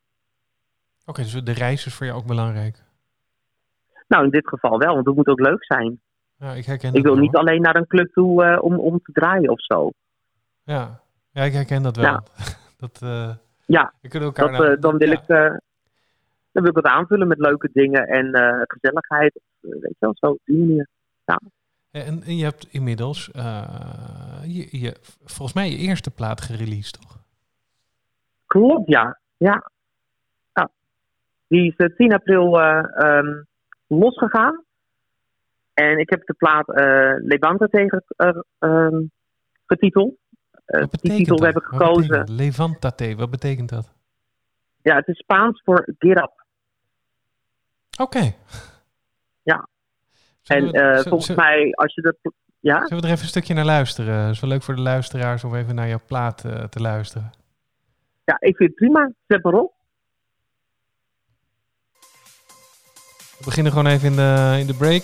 [1.05, 2.83] Oké, dus de reis is voor jou ook belangrijk.
[4.07, 6.01] Nou, in dit geval wel, want het moet ook leuk zijn.
[6.37, 9.11] Ja, ik herken Ik wil niet alleen naar een club toe eh, om, om te
[9.11, 9.89] draaien of zo.
[10.63, 10.99] Ja.
[11.31, 12.05] ja, ik herken dat wel.
[12.05, 12.23] Ja.
[12.83, 13.29] dat, eh,
[13.65, 15.13] Ja, we kunnen elkaar Dat, nou- eh, dan, wil ja.
[15.13, 15.57] ik, eh,
[16.51, 19.35] dan wil ik het aanvullen met leuke dingen en eh, gezelligheid.
[19.35, 20.87] Eh, weet je wel, zo op die manier.
[21.93, 27.19] En, en je hebt inmiddels, eh, je, je, volgens mij je eerste plaat gereleased, toch?
[28.45, 29.19] Klopt, ja.
[29.37, 29.71] ja.
[30.53, 30.69] ja.
[31.47, 33.41] Die is eh, 10 april eh, ehm,
[33.87, 34.63] losgegaan.
[35.73, 39.01] En ik heb de plaat eh Levante tegen eh, ehm,
[39.65, 40.15] getiteld.
[40.65, 41.45] Eh, die titel dat?
[41.53, 42.31] heb ik Wat gekozen.
[42.35, 43.91] Levantate, wat betekent dat?
[44.81, 46.45] Ja, het is Spaans voor Get Up.
[47.99, 48.33] Oké.
[49.43, 49.67] Ja.
[50.41, 52.15] Zullen En we- eh, volgens zullen- mij, als je dat.
[52.59, 52.87] Ja?
[52.87, 54.15] Zullen we er even een stukje naar luisteren?
[54.15, 57.31] Het is wel leuk voor de luisteraars om even naar jouw plaat eh, te luisteren.
[58.25, 59.11] ja, ik vind het prima.
[59.27, 59.73] Zet maar op.
[63.37, 65.03] We beginnen gewoon even in de, in de break.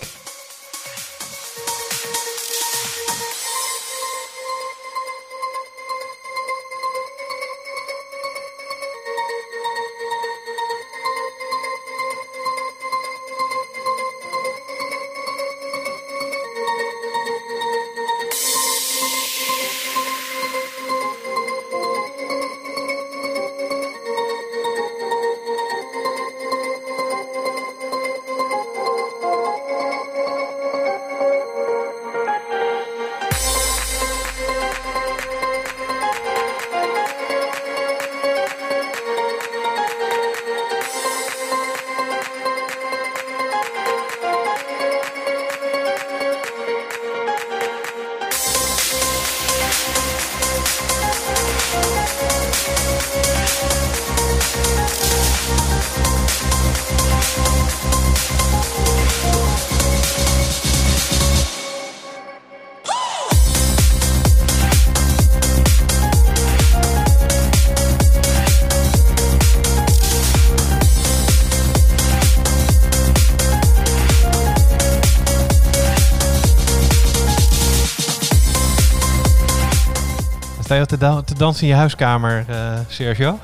[80.80, 83.38] Je te, da- te dansen in je huiskamer, eh, Sergio.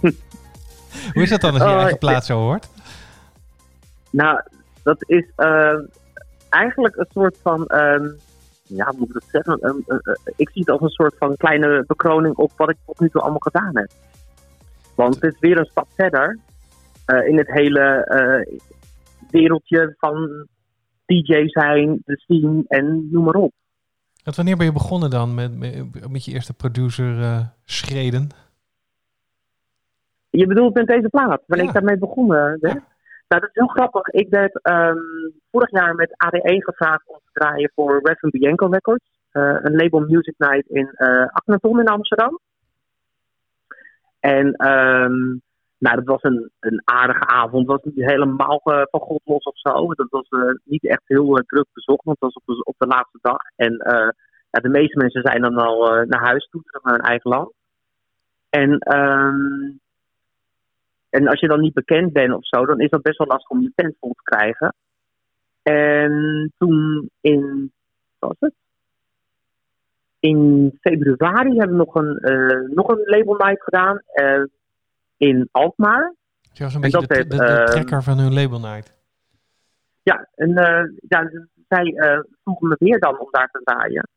[1.12, 2.06] Hoe is dat dan als je je Oh, eigen ja.
[2.10, 2.68] plaat zo hoort?
[4.10, 4.40] Nou,
[4.82, 5.78] dat is eh,
[6.48, 7.66] eigenlijk een soort van.
[7.66, 8.08] ehm,
[8.68, 9.84] ja, hoe moet ik dat zeggen?
[10.36, 13.20] Ik zie het als een soort van kleine bekroning op wat ik tot nu toe
[13.20, 13.90] allemaal gedaan heb.
[14.94, 16.38] Want het is weer een stap verder
[17.04, 18.06] eh, in het hele
[19.30, 20.46] wereldje van
[21.06, 23.52] DJ zijn, de scene en noem maar op.
[24.26, 28.28] Want wanneer ben je begonnen dan met, met, met je eerste producer eh, schreden?
[30.30, 31.72] Je bedoelt met deze plaat, wanneer Ja.
[31.72, 32.70] ik daarmee begonnen ben?
[32.74, 32.84] Ja.
[33.28, 34.06] Nou, dat is heel grappig.
[34.08, 34.96] Ik werd ehm,
[35.50, 39.04] vorig jaar met ADE gevraagd om te draaien voor Reverend Bianco Records.
[39.30, 42.38] eh, een label Music Night in eh Akhenaton in Amsterdam.
[44.20, 45.36] En ehm,
[45.78, 47.70] nou, dat was een, een aardige avond.
[47.70, 49.94] Het was niet helemaal eh, van God los of zo.
[49.94, 53.18] Dat was eh, niet echt heel eh, druk bezocht, want het was op de, laatste
[53.22, 53.42] dag.
[53.56, 53.72] En
[54.50, 57.52] ja, de meeste mensen zijn dan al naar huis toe, terug naar hun eigen land.
[58.48, 59.74] En ehm,
[61.10, 63.50] en als je dan niet bekend bent of zo, dan is dat best wel lastig
[63.50, 64.74] om je tent vol te krijgen.
[65.62, 67.72] En toen in,
[68.18, 68.54] wat was het?
[70.20, 72.18] In februari hebben we nog een,
[72.74, 74.02] nog een label night gedaan
[75.16, 76.14] in Alkmaar.
[76.58, 78.94] Was een En beetje de, dat de, de ehm, trekker van hun label night.
[80.02, 81.30] Ja, en eh, ja,
[81.68, 84.08] zij eh, vroegen me weer dan om daar te draaien.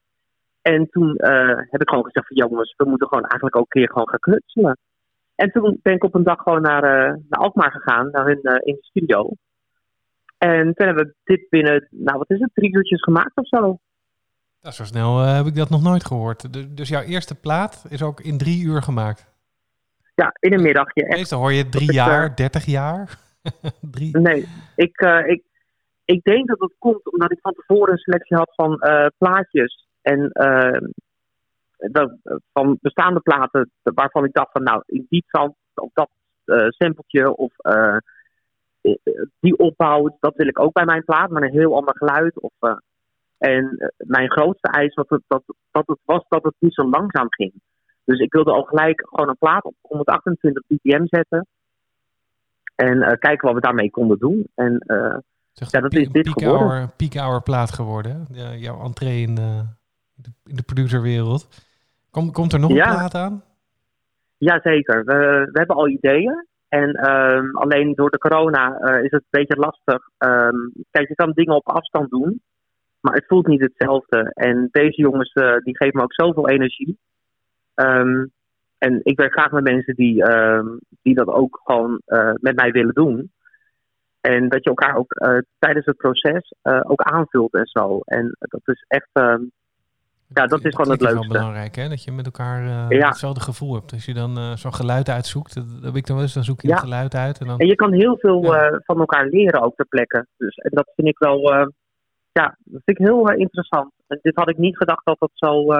[0.62, 3.82] En toen eh, heb ik gewoon gezegd van jongens, we moeten gewoon eigenlijk ook een
[3.82, 4.78] keer gewoon gaan knutselen.
[5.36, 6.82] En toen ben ik op een dag gewoon naar,
[7.30, 9.30] naar Alkmaar gegaan, naar hun in de studio.
[10.38, 13.60] En toen hebben we dit binnen, nou wat is het, drie uurtjes gemaakt of zo.
[14.62, 16.76] Nou, zo snel heb ik dat nog nooit gehoord.
[16.78, 19.29] dus jouw eerste plaat is ook in drie uur gemaakt?
[20.20, 21.06] Ja, in een middagje.
[21.08, 23.18] Meestal hoor je drie jaar, dertig jaar.
[23.96, 24.18] drie.
[24.18, 25.44] Nee, ik, ik,
[26.06, 28.80] ik denk dat het komt omdat ik van tevoren een selectie had van
[29.18, 29.88] plaatjes.
[30.02, 30.32] En
[31.78, 32.12] dat,
[32.54, 36.10] van bestaande platen waarvan ik dacht van nou, in die trant of dat
[36.68, 37.54] sampletje of
[39.40, 42.40] die opbouw, dat wil ik ook bij mijn plaat, maar een heel ander geluid.
[42.40, 42.54] Of,
[43.38, 47.28] en mijn grootste eis was dat, dat, dat het was dat het niet zo langzaam
[47.30, 47.54] ging.
[48.10, 51.48] Dus ik wilde al gelijk gewoon een plaat op 128 bpm zetten.
[52.76, 54.48] En kijken wat we daarmee konden doen.
[54.56, 54.84] En
[55.54, 56.68] ja, dat is dit peak geworden.
[56.68, 58.28] Hour, peak hour plaat geworden.
[58.32, 59.64] Ja, jouw entree in, de,
[60.46, 61.48] in de producerwereld.
[62.12, 63.44] Kom, komt er nog een plaat aan?
[64.38, 65.06] Jazeker.
[65.06, 66.48] We, we hebben al ideeën.
[66.70, 70.10] En um, alleen door de corona uh, is het een beetje lastig.
[70.18, 72.42] Um, kijk, je kan dingen op afstand doen,
[73.00, 74.32] maar het voelt niet hetzelfde.
[74.34, 76.98] En deze jongens die geven me ook zoveel energie.
[77.82, 78.32] Um,
[78.78, 80.24] en ik werk graag met mensen die,
[81.02, 83.32] die dat ook gewoon uh, met mij willen doen.
[84.22, 85.14] En dat je elkaar ook
[85.60, 88.00] tijdens het proces ook aanvult en zo.
[88.06, 89.10] En dat is echt
[90.34, 91.16] ja, dat is gewoon het leukste.
[91.16, 91.90] Dat is wel belangrijk, hè?
[91.90, 93.92] Dat je met elkaar uh, hetzelfde gevoel hebt.
[93.92, 96.62] Als je dan uh, zo'n geluid uitzoekt, dat heb ik dan wel eens, dan zoek
[96.62, 96.74] je ja.
[96.74, 97.40] het geluid uit.
[97.40, 97.60] En, dan...
[97.60, 98.72] en je kan heel veel ja.
[98.72, 100.28] uh, van elkaar leren ook ter plekke.
[100.38, 101.42] Dus, en dat vind ik wel,
[102.32, 103.92] ja, dat vind ik heel interessant.
[104.08, 105.74] En dit had ik niet gedacht dat dat zo...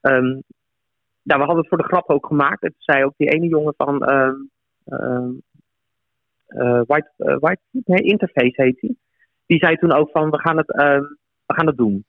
[0.00, 0.42] Um,
[1.22, 2.62] ja, we hadden het voor de grap ook gemaakt.
[2.62, 4.12] En zei ook die ene jongen van...
[4.12, 5.42] Um,
[6.86, 8.94] White, White nee, Interface heet hij.
[9.46, 10.66] Die zei toen ook van, we gaan het,
[11.46, 12.04] we gaan het doen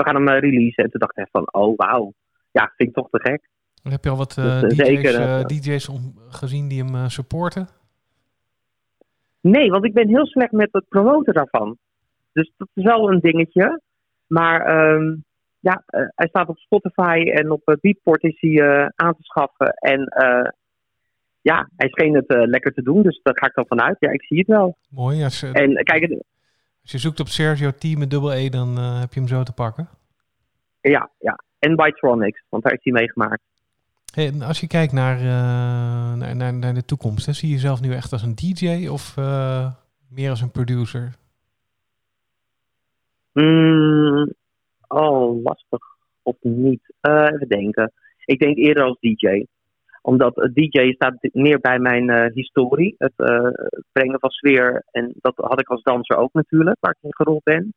[0.00, 0.84] we gaan hem uh, releasen.
[0.84, 2.12] En toen dacht ik van, oh wauw,
[2.50, 3.48] ja, vind ik toch te gek.
[3.82, 7.68] Heb je al wat uh, dus, DJ's, zeker, DJ's om, gezien die hem supporten?
[9.40, 11.78] Nee, want ik ben heel slecht met het promoten daarvan.
[12.32, 13.80] Dus dat is wel een dingetje.
[14.26, 15.24] Maar um,
[15.60, 19.22] ja, uh, hij staat op Spotify en op uh, Beatport is hij uh, aan te
[19.22, 19.72] schaffen.
[19.74, 20.08] En
[21.42, 23.96] ja, hij scheen het lekker te doen, dus daar ga ik dan vanuit.
[23.98, 24.76] Ja, ik zie het wel.
[24.88, 25.24] Mooi.
[25.24, 26.10] Als, en kijk,
[26.82, 29.52] als je zoekt op Sergio T met dubbel E, dan heb je hem zo te
[29.52, 29.88] pakken.
[30.80, 31.38] Ja, ja.
[31.58, 33.42] En Bytronics, want daar is hij meegemaakt.
[34.14, 35.22] Hey, als je kijkt naar,
[36.16, 39.16] naar, naar, naar, de toekomst, hè, zie je jezelf nu echt als een DJ of
[40.08, 41.12] meer als een producer?
[43.32, 44.34] Mm,
[44.90, 45.80] oh, lastig.
[46.22, 46.92] Of niet?
[47.00, 47.92] even denken.
[48.24, 49.44] Ik denk eerder als DJ
[50.02, 52.94] omdat het DJ staat meer bij mijn uh, historie.
[52.98, 53.12] Het
[53.92, 54.84] brengen van sfeer.
[54.90, 57.74] En dat had ik als danser ook natuurlijk, waar ik in gerold ben.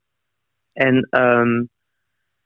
[0.73, 1.69] En um,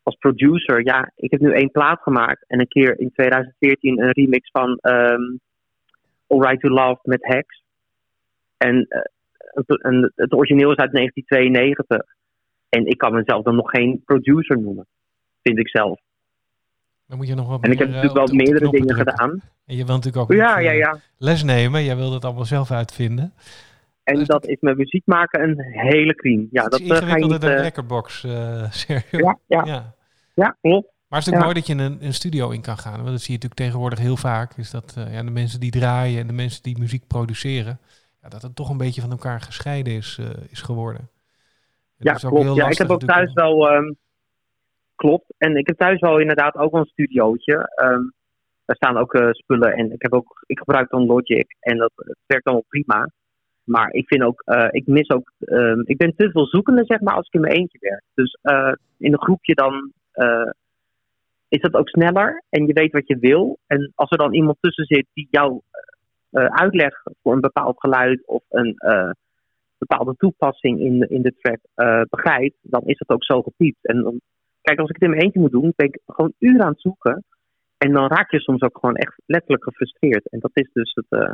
[0.03, 2.43] als producer, ja, ik heb nu één plaat gemaakt.
[2.47, 5.39] En een keer in 2014 een remix van um,
[6.27, 7.63] All Right to Love met Hex.
[8.57, 8.87] En
[10.15, 12.16] het origineel is uit 1992.
[12.69, 14.87] En ik kan mezelf dan nog geen producer noemen,
[15.41, 15.99] vind ik zelf.
[17.07, 19.41] Dan moet je nog wat en ik heb natuurlijk wel meerdere dingen gedaan.
[19.65, 20.99] En je wilt natuurlijk ook ja, ja, ja.
[21.17, 21.83] les nemen.
[21.83, 23.33] Jij wil het allemaal zelf uitvinden.
[24.03, 26.47] En dus dat is met muziek maken een hele cream.
[26.51, 28.31] Ja, dat is eh, ingewikkelder dan uh, Recordbox, uh,
[29.11, 29.65] Ja, ja.
[29.65, 29.95] ja.
[30.33, 30.91] ja klopt.
[31.07, 32.95] Maar het is natuurlijk mooi dat je een, een studio in kan gaan.
[32.95, 34.57] Want dat zie je natuurlijk tegenwoordig heel vaak.
[34.57, 37.79] Is dat uh, ja, de mensen die draaien en de mensen die muziek produceren...
[38.21, 41.09] Ja, dat het toch een beetje van elkaar gescheiden is, is geworden.
[41.97, 42.55] Ja, klopt.
[42.55, 43.73] Ja, ik heb ook thuis wel...
[43.73, 43.97] Um,
[44.95, 45.33] klopt.
[45.37, 47.71] En ik heb thuis wel inderdaad ook wel een studiootje.
[47.83, 48.13] Um,
[48.65, 51.91] daar staan ook uh, spullen en ik, heb ook, ik gebruik dan Logic en dat
[52.25, 53.09] werkt allemaal prima.
[53.63, 56.99] Maar ik vind ook, uh, ik mis ook, um, ik ben te veel zoekende zeg
[56.99, 58.03] maar als ik in mijn eentje werk.
[58.13, 59.91] Dus uh, in een groepje dan
[61.47, 63.59] is dat ook sneller en je weet wat je wil.
[63.67, 65.61] En als er dan iemand tussen zit die jou
[66.31, 68.75] uitlegt voor een bepaald geluid of een
[69.77, 71.59] bepaalde toepassing in, in de track
[72.09, 73.85] begrijpt, dan is dat ook zo gepiept.
[73.87, 74.19] En dan
[74.67, 76.81] Kijk, als ik het in mijn eentje moet doen, ben ik gewoon uren aan het
[76.81, 77.23] zoeken.
[77.77, 80.29] En dan raak je soms ook gewoon echt letterlijk gefrustreerd.
[80.29, 81.33] En dat is dus het, uh,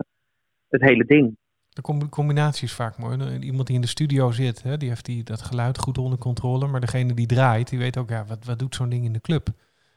[0.69, 1.37] het hele ding.
[1.69, 3.39] De combinatie is vaak mooi.
[3.39, 6.67] Iemand die in de studio zit, hè, die heeft die, dat geluid goed onder controle.
[6.67, 9.21] Maar degene die draait, die weet ook, ja, wat, wat doet zo'n ding in de
[9.21, 9.47] club?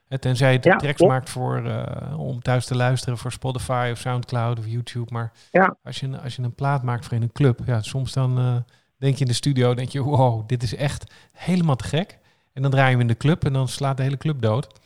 [0.08, 3.98] En tenzij het ja, tracks maakt voor, uh, om thuis te luisteren voor Spotify of
[3.98, 5.12] Soundcloud of YouTube.
[5.12, 5.76] Maar ja.
[5.82, 8.56] als, je, als je een plaat maakt voor in een club, ja, soms dan uh,
[8.96, 12.18] denk je in de studio, denk je, wow, dit is echt helemaal te gek.
[12.52, 14.80] En dan draai je hem in de club en dan slaat de hele club dood.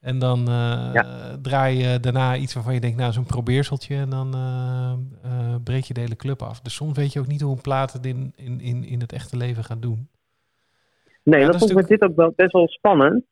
[0.00, 0.92] En dan uh,
[1.42, 3.96] draai je daarna iets waarvan je denkt, nou, zo'n probeerseltje.
[3.96, 4.30] En dan
[5.64, 6.60] breek je de hele club af.
[6.60, 9.36] Dus soms weet je ook niet hoe een plaat het in, in, in, het echte
[9.36, 10.08] leven gaat doen.
[11.22, 13.24] Nee, dat, dat vond ik dit ook wel best wel spannend.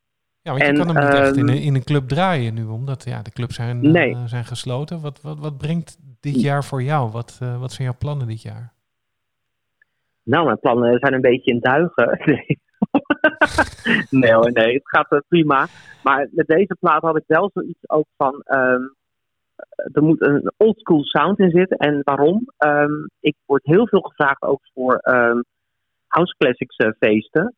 [0.46, 2.64] Ja, want je kan hem niet echt in, ehm, een- in een club draaien nu,
[2.64, 4.16] omdat ja, de clubs zijn, eh, Nee.
[4.26, 5.00] zijn gesloten.
[5.00, 7.10] Wat, wat, wat brengt dit jaar voor jou?
[7.10, 8.72] Wat, eh, wat zijn jouw plannen dit jaar?
[10.22, 12.18] Nou, mijn plannen zijn een beetje in duigen.
[12.26, 12.58] Nee,
[14.20, 14.72] nee hoor, nee.
[14.74, 15.66] Het gaat eh, prima.
[16.02, 18.40] Maar met deze plaat had ik wel zoiets ook van...
[18.44, 18.82] ehm,
[19.92, 21.76] er moet een oldschool sound in zitten.
[21.76, 22.44] En waarom?
[22.56, 25.00] Ehm, ik word heel veel gevraagd ook voor
[26.06, 27.54] house classics feesten.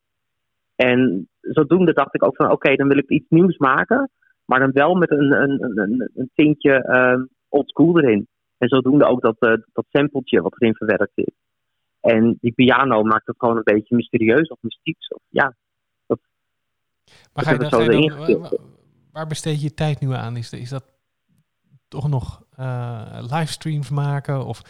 [0.79, 2.51] En zodoende dacht ik ook van...
[2.51, 4.09] Oké, dan wil ik iets nieuws maken.
[4.45, 8.27] Maar dan wel met een, een, een- een, tintje ehm oldschool erin.
[8.57, 11.33] En zodoende ook dat, eh, dat sampletje wat erin verwerkt is.
[12.01, 15.07] En die piano maakt het gewoon een beetje mysterieus of mystieks.
[15.07, 15.55] Of, ja,
[17.33, 17.79] Maar ga je dan, ga
[18.27, 18.59] je dan-
[19.11, 20.37] waar besteed je tijd nu aan?
[20.37, 20.85] Is, is dat
[21.87, 24.61] toch nog eh, livestreams maken of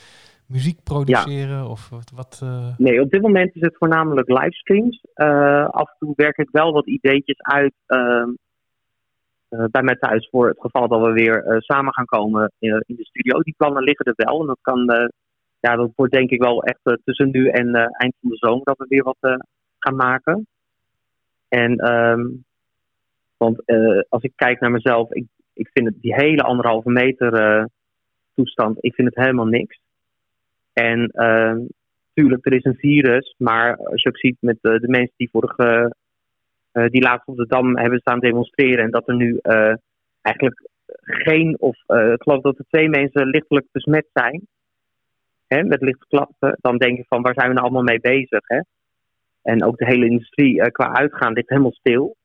[0.49, 1.69] muziek produceren?
[1.69, 2.11] Of wat?
[2.15, 5.01] wat eh, Nee, op dit moment is het voornamelijk livestreams.
[5.13, 8.29] Eh, af en toe werk ik wel wat ideetjes uit ehm,
[9.49, 13.05] eh, bij mij thuis voor het geval dat we weer samen gaan komen in, de
[13.05, 13.39] studio.
[13.39, 15.09] Die plannen liggen er wel en dat kan,
[15.59, 18.77] ja, dat wordt denk ik wel echt tussen nu en eind van de zomer dat
[18.77, 19.39] we weer wat
[19.79, 20.47] gaan maken.
[21.47, 22.27] En, ehm,
[23.37, 23.63] want
[24.09, 27.67] als ik kijk naar mezelf, ik, ik vind het die hele anderhalve meter
[28.33, 29.79] toestand, ik vind het helemaal niks.
[30.81, 31.59] En ehm,
[32.13, 35.29] tuurlijk, er is een virus, maar als je ook ziet met de, de mensen die
[35.31, 35.95] vorige,
[36.71, 39.73] eh, die laatst op de Dam hebben staan demonstreren en dat er nu eh,
[40.21, 40.69] eigenlijk
[41.01, 44.47] geen, of eh, ik geloof dat er twee mensen lichtelijk besmet zijn,
[45.47, 48.47] hè, met lichte klachten, dan denk je van waar zijn we nou allemaal mee bezig?
[48.47, 48.59] Hè?
[49.41, 52.15] En ook de hele industrie eh, qua uitgaan ligt helemaal stil.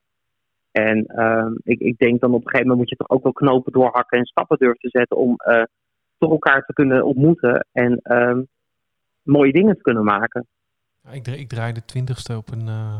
[0.70, 3.32] En ehm, ik, ik denk dan op een gegeven moment moet je toch ook wel
[3.32, 5.62] knopen doorhakken en stappen durven te zetten om eh,
[6.24, 8.42] toch elkaar te kunnen ontmoeten en ehm,
[9.22, 10.46] mooie dingen te kunnen maken.
[11.10, 12.68] ik, dra- ik draai de twintigste op een...
[12.68, 12.96] eh,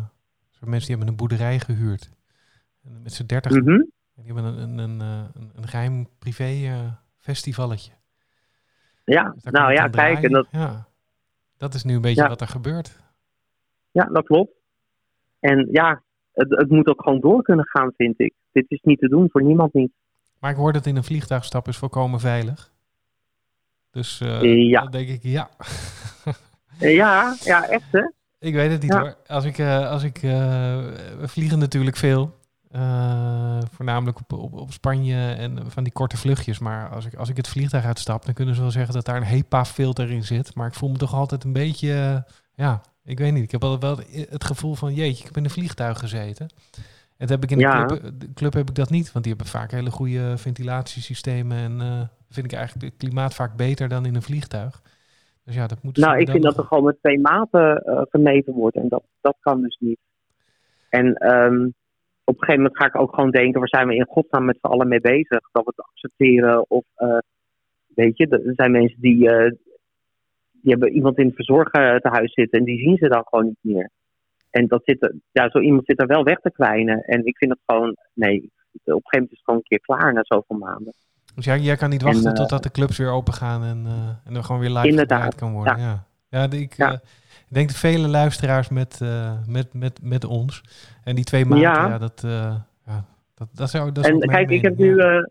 [0.60, 2.10] mensen die hebben een boerderij gehuurd.
[2.84, 3.52] En met z'n dertig.
[3.52, 3.64] En
[4.14, 7.92] Die hebben een, een, een, eh, een, een geheim privé eh, festivalletje.
[9.04, 10.86] Ja, Dus nou ja, kijk, en dat, Ja.
[11.56, 12.28] dat is nu een beetje Ja.
[12.28, 13.00] wat er gebeurt.
[13.90, 14.52] ja, dat klopt.
[15.40, 18.34] En ja, het, het moet ook gewoon door kunnen gaan, vind ik.
[18.52, 19.92] Dit is niet te doen voor niemand niet.
[20.38, 22.72] Maar ik hoor dat in een vliegtuig stappen is volkomen veilig.
[23.94, 24.80] Dus eh, Ja.
[24.80, 25.48] dan denk ik, ja.
[26.78, 28.00] Eh, Ja, ja, echt hè?
[28.38, 29.00] ik weet het niet Ja.
[29.00, 29.16] hoor.
[29.26, 32.34] Als ik, eh, als ik, we vliegen natuurlijk veel.
[33.72, 36.58] Voornamelijk op, op, op Spanje en van die korte vluchtjes.
[36.58, 39.16] Maar als ik, als ik het vliegtuig uitstap, dan kunnen ze wel zeggen dat daar
[39.16, 40.54] een HEPA-filter in zit.
[40.54, 43.42] Maar ik voel me toch altijd een beetje, ja, ik weet niet.
[43.42, 46.48] Ik heb altijd wel het gevoel van, jeetje, ik heb in een vliegtuig gezeten.
[47.16, 47.84] En dat heb ik in de, Ja.
[47.86, 51.56] club, de club heb ik dat niet, want die hebben vaak hele goede ventilatiesystemen.
[51.58, 54.82] En vind ik eigenlijk het klimaat vaak beter dan in een vliegtuig.
[55.44, 58.52] Dus ja, dat moet Nou, ik vind dat er gewoon met twee maten eh, gemeten
[58.52, 58.76] wordt.
[58.76, 59.98] En dat, dat kan dus niet.
[60.88, 61.64] En ehm,
[62.24, 64.58] op een gegeven moment ga ik ook gewoon denken, waar zijn we in godsnaam met
[64.60, 65.48] z'n allen mee bezig?
[65.52, 67.18] Dat we het accepteren of, eh,
[67.94, 69.50] weet je, er zijn mensen die, eh,
[70.52, 73.44] die hebben iemand in het verzorgen te huis zitten en die zien ze dan gewoon
[73.44, 73.90] niet meer.
[74.50, 77.02] En dat zit, ja, zo iemand zit er wel weg te kwijnen.
[77.02, 78.42] En ik vind het gewoon, nee, op
[78.74, 80.92] een gegeven moment is het gewoon een keer klaar na zoveel maanden.
[81.34, 83.82] Dus jij, jij kan niet En, wachten eh, totdat de clubs weer open gaan en,
[83.86, 85.78] eh, en er gewoon weer live Inderdaad, gedraaid kan worden.
[85.78, 86.46] Ja, ja.
[86.48, 86.88] de- ik, Ja.
[86.92, 86.98] eh,
[87.48, 89.00] ik denk de vele luisteraars met,
[89.46, 90.62] met, met, met ons.
[91.04, 91.98] En die twee maanden, ja, Ja.
[91.98, 92.20] dat,
[92.86, 94.96] ja, dat, dat, zou, dat is En kijk, ik heb nu.
[94.96, 95.16] ja.
[95.16, 95.24] eh,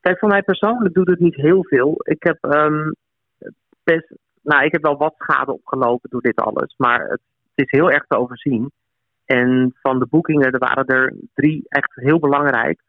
[0.00, 1.94] kijk, voor mij persoonlijk doet het niet heel veel.
[2.02, 2.90] Ik heb ehm,
[3.82, 4.12] best.
[4.42, 6.74] Nou, ik heb wel wat schade opgelopen door dit alles.
[6.76, 7.20] Maar het,
[7.54, 8.70] het is heel erg te overzien.
[9.24, 12.80] En van de boekingen, er waren er drie echt heel belangrijk.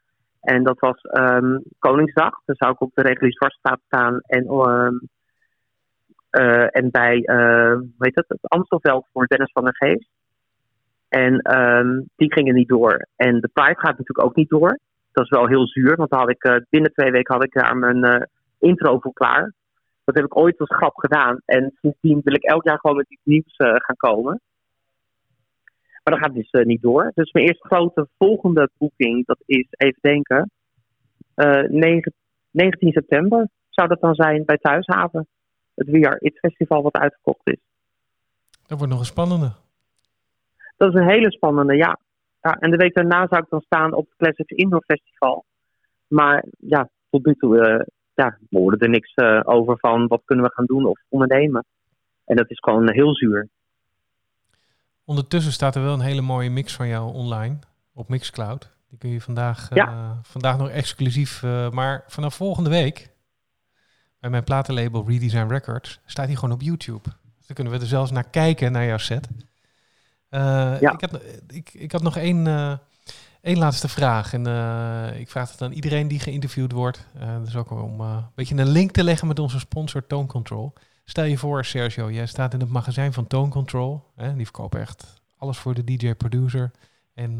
[0.41, 2.41] En dat was ehm, Koningsdag.
[2.45, 4.19] Daar zou ik op de reguliere Zwartstraat staan.
[4.21, 4.95] En, ehm,
[6.29, 10.09] eh, en bij, eh, hoe heet het, het Amstelveld voor Dennis van der Geest.
[11.09, 13.07] En ehm, die gingen niet door.
[13.15, 14.79] En de Pride gaat natuurlijk ook niet door.
[15.11, 17.53] Dat is wel heel zuur, want dan had ik, eh, binnen twee weken had ik
[17.53, 19.53] daar mijn intro voor klaar.
[20.03, 21.41] Dat heb ik ooit als grap gedaan.
[21.45, 24.41] En sindsdien wil ik elk jaar gewoon met iets nieuws gaan komen.
[26.09, 27.11] Maar dat gaat dus eh, niet door.
[27.15, 30.51] Dus mijn eerste grote volgende boeking, dat is even denken.
[31.33, 32.13] eh, 9
[32.51, 35.27] 19 september zou dat dan zijn bij Thuishaven.
[35.75, 37.59] Het We Are It Festival wat uitverkocht is.
[38.67, 39.51] Dat wordt nog een spannende.
[40.77, 41.99] Dat is een hele spannende, ja.
[42.41, 42.53] ja.
[42.59, 45.45] En de week daarna zou ik dan staan op het Classics Indoor Festival.
[46.07, 50.21] Maar ja, tot nu toe eh, ja, we hoorden er niks eh, over van wat
[50.25, 51.65] kunnen we gaan doen of ondernemen.
[52.25, 53.47] En dat is gewoon heel zuur.
[55.09, 57.59] Ondertussen staat er wel een hele mooie mix van jou online
[57.93, 58.69] op Mixcloud.
[58.89, 61.43] Die kun je vandaag, eh, vandaag nog exclusief.
[61.43, 63.09] eh, maar vanaf volgende week,
[64.19, 67.09] bij mijn platenlabel Redesign Records, staat hij gewoon op YouTube.
[67.37, 69.27] Dus dan kunnen we er zelfs naar kijken, naar jouw set.
[70.29, 70.39] Eh,
[70.79, 70.91] Ja.
[70.91, 72.45] ik, had, ik, ik had nog één,
[73.41, 74.33] Eén laatste vraag.
[74.33, 74.45] En
[75.15, 77.07] ik vraag het aan iedereen die geïnterviewd wordt.
[77.43, 80.73] Dus ook om een beetje een link te leggen met onze sponsor Tone Control.
[81.09, 84.01] Stel je voor, Sergio, jij staat in het magazijn van Tone Control.
[84.15, 86.71] Hè, die verkopen echt alles voor de DJ-producer.
[87.13, 87.39] En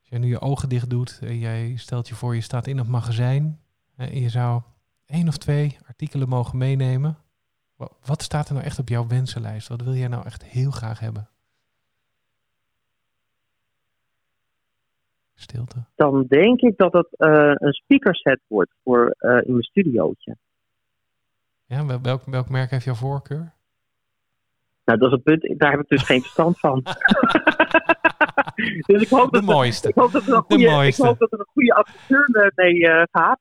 [0.00, 2.78] als jij nu je ogen dicht doet en jij stelt je voor, je staat in
[2.78, 3.60] het magazijn.
[3.96, 4.62] en je zou
[5.06, 7.16] één of twee artikelen mogen meenemen.
[8.04, 9.68] Wat staat er nou echt op jouw wensenlijst?
[9.68, 11.28] Wat wil jij nou echt heel graag hebben?
[15.34, 15.84] Stilte.
[15.94, 20.36] Dan denk ik dat het uh, een speakerset wordt voor uh, in mijn studiootje.
[21.70, 23.52] Ja, welk, welk merk heeft jouw voorkeur?
[24.84, 25.58] Nou, dat is het punt.
[25.58, 26.82] Daar heb ik dus geen verstand van.
[28.86, 29.88] dus ik hoop, de dat mooiste.
[29.88, 33.02] ik hoop dat er een goede, ik hoop dat er een goede adverteur mee uh,
[33.12, 33.38] gaat.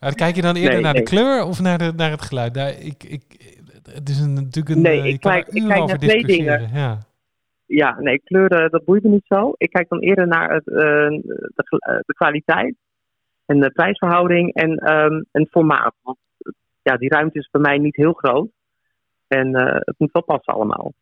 [0.00, 0.10] ja.
[0.10, 1.04] Kijk je dan eerder nee, naar nee.
[1.04, 2.54] de kleur of naar, de, naar het geluid?
[2.54, 3.22] Daar, ik, ik,
[3.92, 4.82] het is een, natuurlijk een.
[4.82, 6.70] Nee, ik kijk, ik kijk naar twee dingen.
[6.72, 6.98] Ja.
[7.66, 9.52] Ja, nee, kleuren, dat boeit me niet zo.
[9.56, 12.74] Ik kijk dan eerder naar het, uh, de, de, kwaliteit
[13.46, 15.94] en de prijsverhouding en um, een formaat.
[16.02, 16.18] Want
[16.90, 18.48] ja, die ruimte is bij mij niet heel groot.
[19.26, 20.92] En uh, het moet wel passen allemaal.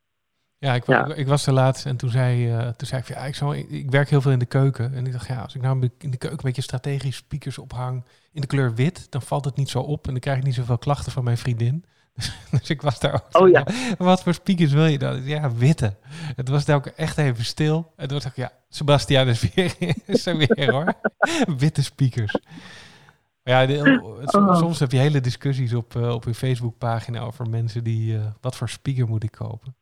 [0.59, 1.15] Ja, ik, ja.
[1.15, 3.91] ik was er laatst en toen zei, uh, toen zei ik, ja, ik, zou, ik
[3.91, 4.95] werk heel veel in de keuken.
[4.95, 8.05] En ik dacht, ja, als ik nou in de keuken een beetje strategisch speakers ophang
[8.33, 10.55] in de kleur wit, dan valt het niet zo op en dan krijg ik niet
[10.55, 11.85] zoveel klachten van mijn vriendin.
[12.51, 13.43] dus ik was daar ook.
[13.43, 13.67] Oh ja.
[13.99, 15.23] Wat voor speakers wil je dan?
[15.23, 15.97] Ja, witte.
[16.37, 17.93] Het was ook echt even stil.
[17.97, 19.75] En toen dacht ik, ja, Sebastian is weer,
[20.07, 20.93] is er weer hoor.
[21.59, 22.37] witte speakers.
[23.45, 24.01] Ja, de,
[24.33, 24.57] Oh.
[24.57, 28.57] soms heb je hele discussies op, uh, op je Facebookpagina over mensen die, uh, wat
[28.57, 29.75] voor speaker moet ik kopen?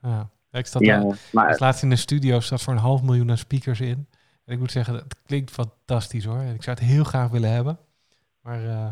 [0.00, 0.30] Ja.
[0.50, 3.30] Ik zat Ja, al- maar als laatst in de studio, zat voor een half miljoen
[3.30, 4.06] aan speakers in.
[4.44, 6.38] En ik moet zeggen, het klinkt fantastisch hoor.
[6.38, 7.78] En ik zou het heel graag willen hebben.
[8.42, 8.86] Maar eh,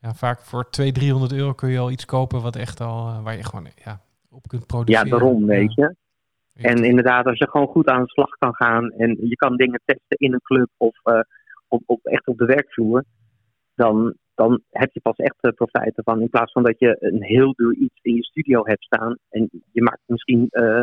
[0.00, 3.22] ja, vaak voor 200, 300 euro kun je al iets kopen wat echt al, eh,
[3.22, 4.00] waar je gewoon ja,
[4.30, 5.08] op kunt ja, produceren.
[5.10, 5.94] daarom, weet je.
[6.52, 6.68] Ja.
[6.68, 9.80] En inderdaad, als je gewoon goed aan de slag kan gaan en je kan dingen
[9.84, 11.20] testen in een club of eh,
[11.68, 13.04] op, op, echt op de werkvloer,
[13.76, 16.20] dan, dan heb je pas echt eh, profijt ervan.
[16.20, 19.48] In plaats van dat je een heel duur iets in je studio hebt staan en
[19.72, 20.82] je maakt misschien, eh,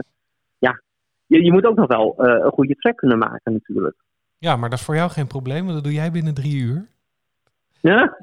[0.58, 0.82] ja,
[1.26, 3.96] je, je moet ook nog wel eh, een goede track kunnen maken natuurlijk.
[4.38, 6.88] Ja, maar dat is voor jou geen probleem, want dat doe jij binnen drie uur.
[7.82, 8.18] Ja,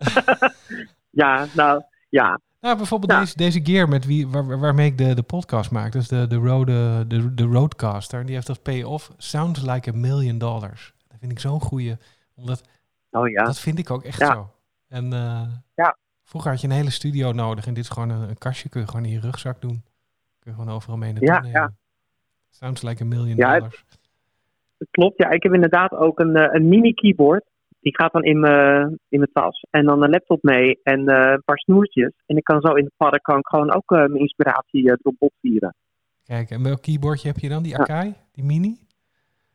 [1.11, 2.41] ja nou, ja.
[2.61, 3.19] Nou, bijvoorbeeld Ja.
[3.19, 5.93] deze, deze gear met wie, waar, waar- waarmee ik de, de podcast maak.
[5.93, 8.27] Dus de, de, Rode, de, de Roadcaster.
[8.27, 10.95] Die heeft als payoff Sounds Like a Million Dollars.
[11.09, 11.97] Dat vind ik zo'n goeie.
[12.37, 12.63] Omdat
[13.11, 13.45] Oh ja.
[13.45, 14.33] dat vind ik ook echt Ja.
[14.33, 14.51] zo.
[14.91, 15.43] En eh,
[15.75, 15.97] Ja.
[16.25, 17.67] vroeger had je een hele studio nodig.
[17.67, 18.69] En dit is gewoon een, een kastje.
[18.69, 19.83] Kun je gewoon in je rugzak doen.
[20.39, 21.61] Kun je gewoon overal mee naartoe Ja, nemen.
[21.61, 21.73] ja.
[22.51, 23.85] Sounds Like a Million Ja, het- Dollars.
[24.91, 25.31] Klopt, ja.
[25.31, 27.45] Ik heb inderdaad ook een, eh, een mini-keyboard.
[27.81, 29.65] Die gaat dan in mijn in mijn tas.
[29.71, 32.13] En dan een laptop mee en eh, een paar snoertjes.
[32.27, 35.15] En ik kan zo in de padden kan ik gewoon ook mijn inspiratie eh, erop
[35.19, 35.75] botvieren.
[36.25, 37.63] Kijk, en welk keyboardje heb je dan?
[37.63, 37.79] Die Ja.
[37.79, 38.15] Akai?
[38.33, 38.79] Die Mini?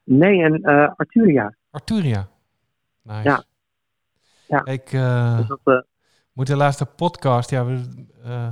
[0.04, 1.54] Nee, en eh, Arturia.
[1.72, 2.28] Arturia.
[3.02, 3.24] Nice.
[3.24, 3.44] Ja.
[4.48, 4.66] Ja.
[4.66, 5.80] Ik eh, Dus dat, eh,
[6.34, 7.50] moet de laatste podcast...
[7.50, 7.82] Ja, we
[8.24, 8.52] eh,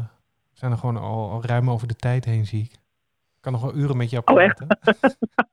[0.53, 2.71] zijn er gewoon al, al ruim over de tijd heen, zie ik.
[2.71, 4.67] Ik kan nog wel uren met jou Oh, praten.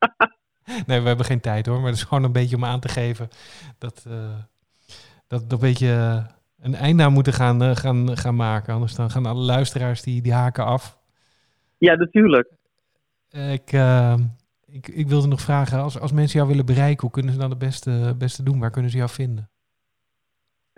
[0.86, 1.76] nee, we hebben geen tijd hoor.
[1.76, 3.28] Maar het is gewoon een beetje om aan te geven...
[3.78, 4.06] dat
[5.26, 6.26] dat dat een beetje
[6.60, 8.74] een einde aan moeten gaan, gaan, gaan maken.
[8.74, 10.98] Anders dan gaan alle luisteraars die, die haken af.
[11.78, 12.52] ja, natuurlijk.
[13.30, 13.72] Ik,
[14.66, 17.50] ik, ik wilde nog vragen, als, als mensen jou willen bereiken, hoe kunnen ze dan
[17.50, 18.58] het beste, beste doen?
[18.58, 19.50] Waar kunnen ze jou vinden?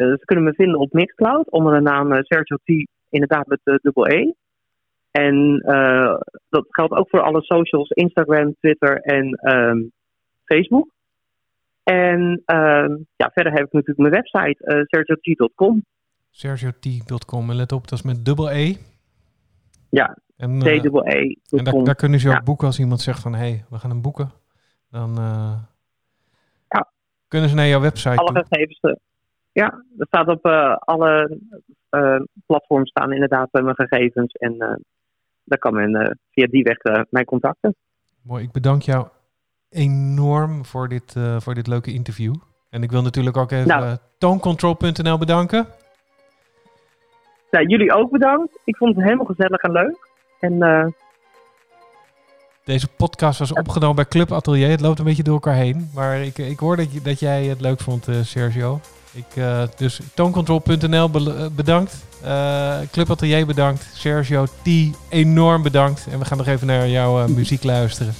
[0.03, 2.88] Eh, ze kunnen me vinden op Mixcloud onder de naam eh, Sergio T.
[3.11, 4.32] Inderdaad met de dubbel E.
[5.11, 6.14] En eh,
[6.48, 9.78] dat geldt ook voor alle socials, Instagram, Twitter en ehm,
[10.44, 10.90] Facebook.
[11.82, 15.84] En ehm, ja, verder heb ik natuurlijk mijn website, eh sergiot.com.
[16.30, 17.50] sergiot.com.
[17.50, 18.74] En let op, dat is met dubbel E.
[19.90, 22.42] Ja, En, eh, en daar, daar kunnen ze ook Ja.
[22.42, 23.32] boeken als iemand zegt van...
[23.34, 24.30] hé, hey, we gaan hem boeken.
[24.90, 25.55] Dan eh,
[26.68, 26.92] Ja.
[27.28, 28.44] kunnen ze naar jouw website Alle toe.
[28.48, 28.80] gegevens.
[29.53, 31.38] Ja, er staat op eh, alle
[31.88, 34.32] eh, platforms staan inderdaad eh, mijn gegevens.
[34.32, 34.59] En
[35.44, 37.74] dan kan men via die weg mij contacten.
[38.22, 39.07] Mooi, ik bedank jou
[39.68, 42.34] enorm voor dit, voor dit leuke interview.
[42.70, 43.96] En ik wil natuurlijk ook even Nou.
[44.18, 45.66] tooncontrol.nl bedanken.
[47.50, 48.61] Nou, jullie ook bedankt.
[48.64, 50.09] Ik vond het helemaal gezellig en leuk.
[50.40, 50.94] En
[52.64, 54.68] Deze podcast was opgenomen bij Club Atelier.
[54.68, 55.90] Het loopt een beetje door elkaar heen.
[55.94, 58.80] Maar ik, ik hoor dat, dat jij het leuk vond, Sergio.
[59.14, 62.04] Ik, eh, dus tooncontrol.nl eh, bedankt.
[62.22, 63.86] Eh, Club Atelier bedankt.
[63.92, 64.68] Sergio T
[65.08, 66.06] enorm bedankt.
[66.10, 68.14] En we gaan nog even naar jouw muziek luisteren.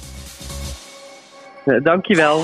[1.83, 2.43] dankjewel.